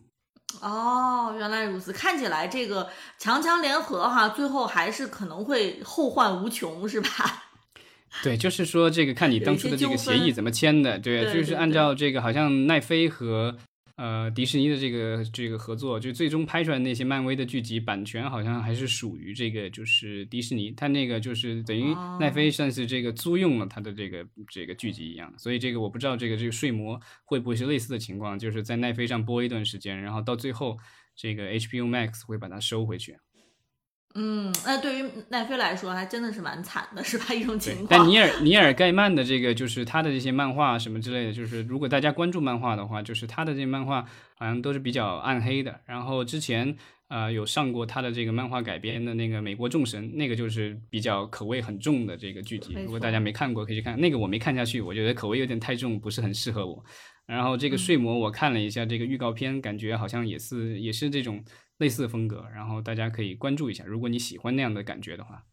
[0.61, 7.43] 哦，原来如此，看起来这个强强联合哈，最后还是可能会后患无穷，是吧？
[8.23, 13.57] 对，就是说这个看你当初的这个协议怎么签的，对，就是按照这个，好像奈飞和
[13.95, 30.77] 呃迪士尼的这个这个合作，就最终拍出来那些漫威的剧集版权好像还是属于这个就是迪士尼，它那个就是等于奈飞算是这个租用了它的这个这个剧集一样，所以这个我不知道这个这个睡魔会不会是类似的情况，就是在奈飞上播一段时间，然后到最后
[31.15, 33.17] 这个 HBO Max 会把它收回去。
[34.15, 37.33] 嗯，那对于奈飞来说，还真的是蛮惨的，是吧？
[37.33, 37.87] 一种情况。
[37.89, 44.05] 但尼尔尼尔盖曼的这个，就是他的这些漫画什么之类的，就是如果大家关注漫画的话，就是他的这些漫画
[44.35, 45.79] 好像都是比较暗黑的。
[45.87, 46.75] 然后之前
[47.07, 52.75] 呃有上过他的这个漫画改编的那个《美国众神》，那个就是比较口味很重的这个剧集。
[52.85, 53.99] 如果大家没看过，可以去看。
[53.99, 56.83] 那个我没看下去，我觉得口味有点太重，不是很适合我。
[57.25, 61.43] 然后这个睡魔，我看了一下这个预告片，感觉好像也是也是这种。
[61.77, 63.83] 类似的风格，然后大家可以关注一下。
[63.85, 65.43] 如果你喜欢那样的感觉的话，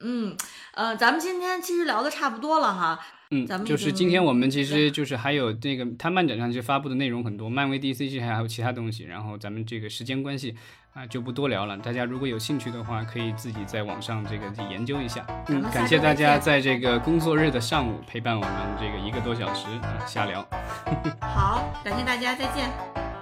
[0.00, 0.36] 嗯，
[0.74, 3.00] 呃，咱们今天其实聊的差不多了哈。
[3.30, 9.04] 嗯，咱们就是今天我们其实就是还有那个，它漫展上其实发布的内容很多，漫威、DC 其实还有其他东西。
[9.04, 10.54] 然后咱们这个时间关系
[10.92, 11.76] 啊，就不多聊了。
[11.78, 15.26] 大家如果有兴趣的话，可以自己在网上这个去研究一下。
[15.48, 20.46] 嗯，感谢大家在这个工作日的上午陪伴我们这个一个多小时啊瞎聊。
[21.20, 22.70] 好，感谢大家，再见。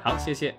[0.02, 0.54] 好，谢谢。